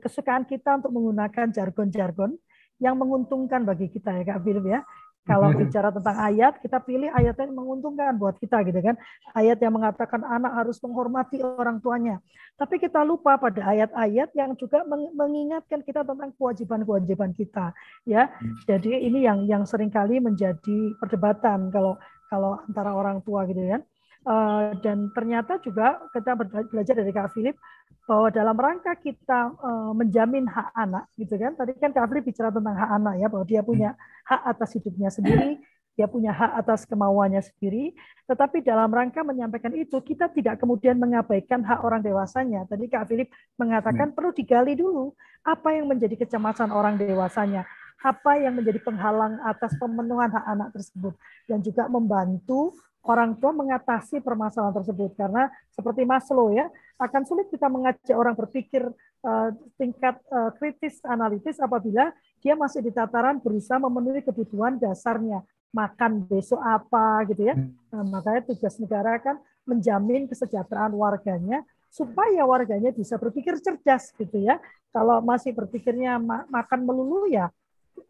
[0.00, 2.36] kesukaan kita untuk menggunakan jargon-jargon
[2.80, 4.80] yang menguntungkan bagi kita ya Kak Philip ya.
[5.28, 8.96] Kalau bicara tentang ayat, kita pilih ayat yang menguntungkan buat kita gitu kan.
[9.36, 12.18] Ayat yang mengatakan anak harus menghormati orang tuanya.
[12.56, 17.72] Tapi kita lupa pada ayat-ayat yang juga mengingatkan kita tentang kewajiban-kewajiban kita,
[18.08, 18.32] ya.
[18.40, 18.54] Mm.
[18.64, 22.00] Jadi ini yang yang sering kali menjadi perdebatan kalau
[22.32, 23.82] kalau antara orang tua gitu kan.
[24.20, 26.36] Uh, dan ternyata juga kita
[26.68, 27.56] belajar dari Kak Philip
[28.04, 31.56] bahwa dalam rangka kita uh, menjamin hak anak gitu kan?
[31.56, 33.90] Tadi kan Kak Afri bicara tentang hak anak ya bahwa dia punya
[34.28, 35.56] hak atas hidupnya sendiri
[35.98, 37.92] dia punya hak atas kemauannya sendiri.
[38.24, 42.64] Tetapi dalam rangka menyampaikan itu kita tidak kemudian mengabaikan hak orang dewasanya.
[42.64, 43.28] Tadi Kak Philip
[43.60, 44.16] mengatakan hmm.
[44.16, 45.12] perlu digali dulu
[45.44, 47.68] apa yang menjadi kecemasan orang dewasanya
[48.00, 51.12] apa yang menjadi penghalang atas pemenuhan hak anak tersebut
[51.44, 52.72] dan juga membantu
[53.04, 55.16] orang tua mengatasi permasalahan tersebut.
[55.16, 56.68] Karena seperti Maslow ya
[57.00, 58.84] akan sulit kita mengajak orang berpikir
[59.24, 59.48] uh,
[59.80, 62.12] tingkat uh, kritis analitis apabila
[62.44, 65.44] dia masih di tataran berusaha memenuhi kebutuhan dasarnya.
[65.70, 67.54] Makan besok apa gitu ya.
[67.94, 74.58] Nah, makanya tugas negara kan menjamin kesejahteraan warganya supaya warganya bisa berpikir cerdas gitu ya.
[74.90, 77.54] Kalau masih berpikirnya ma makan melulu ya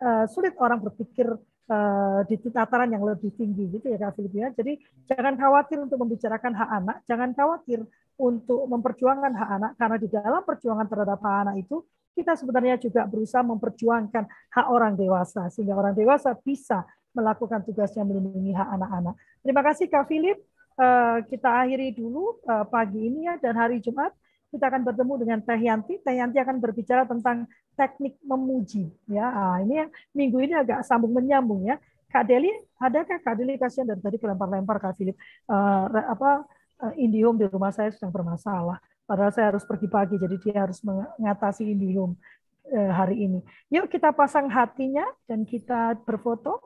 [0.01, 1.29] uh, sulit orang berpikir
[1.71, 4.49] uh, di tataran yang lebih tinggi gitu ya Kak Filip ya.
[4.51, 7.81] Jadi jangan khawatir untuk membicarakan hak anak, jangan khawatir
[8.21, 11.77] untuk memperjuangkan hak anak karena di dalam perjuangan terhadap hak anak itu
[12.13, 16.85] kita sebenarnya juga berusaha memperjuangkan hak orang dewasa sehingga orang dewasa bisa
[17.17, 19.15] melakukan tugasnya melindungi hak anak-anak.
[19.41, 20.39] Terima kasih Kak Philip.
[20.81, 24.17] Uh, kita akhiri dulu uh, pagi ini ya dan hari Jumat
[24.51, 25.95] kita akan bertemu dengan Teh Yanti.
[26.03, 27.47] Teh Yanti akan berbicara tentang
[27.79, 28.91] teknik memuji.
[29.07, 31.79] Ya, nah, ini minggu ini agak sambung menyambung ya.
[32.11, 32.51] Kak Deli,
[32.83, 35.15] adakah Kak Deli kasihan dari tadi kelempar-lempar Kak Philip
[35.47, 36.43] uh, apa
[36.83, 38.83] uh, IndiHome di rumah saya sedang bermasalah.
[39.07, 42.19] Padahal saya harus pergi pagi, jadi dia harus mengatasi IndiHome
[42.75, 43.41] uh, hari ini.
[43.71, 46.59] Yuk kita pasang hatinya dan kita berfoto.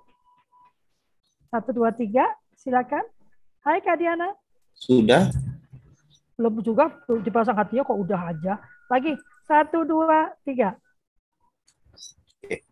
[1.52, 2.24] Satu, dua, tiga.
[2.56, 3.04] Silakan.
[3.60, 4.32] Hai Kak Diana.
[4.72, 5.28] Sudah
[6.34, 8.54] belum juga dipasang hatinya kok udah aja.
[8.90, 9.14] Lagi
[9.46, 10.74] satu dua tiga.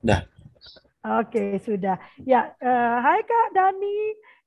[0.02, 0.22] Dah.
[1.02, 1.98] Oke sudah.
[2.22, 4.00] Ya, uh, Hai Kak Dani.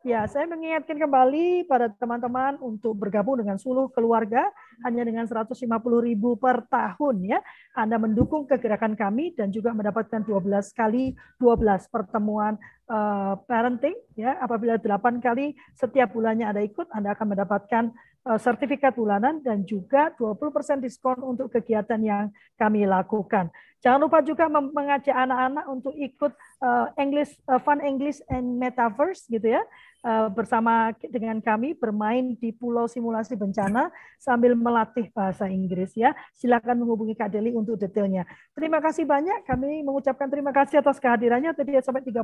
[0.06, 4.46] Ya, saya mengingatkan kembali pada teman-teman untuk bergabung dengan Suluh Keluarga
[4.84, 5.56] hanya dengan 150
[6.04, 7.40] ribu per tahun ya.
[7.78, 12.60] Anda mendukung kegerakan kami dan juga mendapatkan 12 kali 12 pertemuan
[12.92, 14.36] uh, parenting ya.
[14.42, 17.84] Apabila 8 kali setiap bulannya Anda ikut, Anda akan mendapatkan
[18.26, 23.54] Eh, sertifikat bulanan dan juga 20% diskon untuk kegiatan yang kami lakukan.
[23.86, 29.54] Jangan lupa juga mengajak anak-anak untuk ikut uh, English uh, Fun English and Metaverse gitu
[29.54, 29.62] ya.
[30.06, 33.90] Uh, bersama dengan kami bermain di Pulau Simulasi Bencana
[34.22, 36.14] sambil melatih bahasa Inggris ya.
[36.38, 38.22] Silakan menghubungi Kak Deli untuk detailnya.
[38.54, 39.50] Terima kasih banyak.
[39.50, 42.22] Kami mengucapkan terima kasih atas kehadirannya tadi sampai 30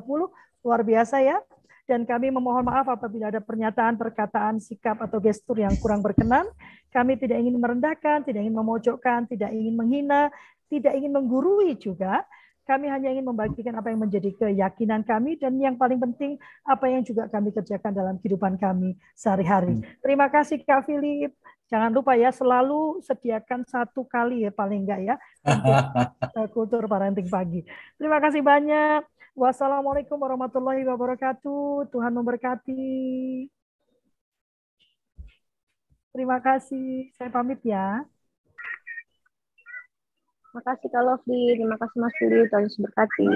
[0.62, 1.42] luar biasa ya
[1.90, 6.46] dan kami memohon maaf apabila ada pernyataan, perkataan, sikap atau gestur yang kurang berkenan.
[6.94, 10.30] Kami tidak ingin merendahkan, tidak ingin memojokkan, tidak ingin menghina,
[10.70, 12.24] tidak ingin menggurui juga.
[12.68, 17.02] Kami hanya ingin membagikan apa yang menjadi keyakinan kami dan yang paling penting apa yang
[17.02, 19.82] juga kami kerjakan dalam kehidupan kami sehari-hari.
[20.00, 21.34] Terima kasih Kak Philip.
[21.72, 25.16] Jangan lupa ya selalu sediakan satu kali ya paling enggak ya
[25.48, 27.64] untuk kultur parenting pagi.
[27.96, 29.08] Terima kasih banyak.
[29.32, 31.88] Wassalamualaikum warahmatullahi wabarakatuh.
[31.88, 33.48] Tuhan memberkati.
[36.12, 37.16] Terima kasih.
[37.16, 38.04] Saya pamit ya.
[40.52, 41.56] Terima kasih Kak Lovely.
[41.56, 42.44] Terima kasih Mas Lili.
[42.52, 43.28] Tuhan memberkati.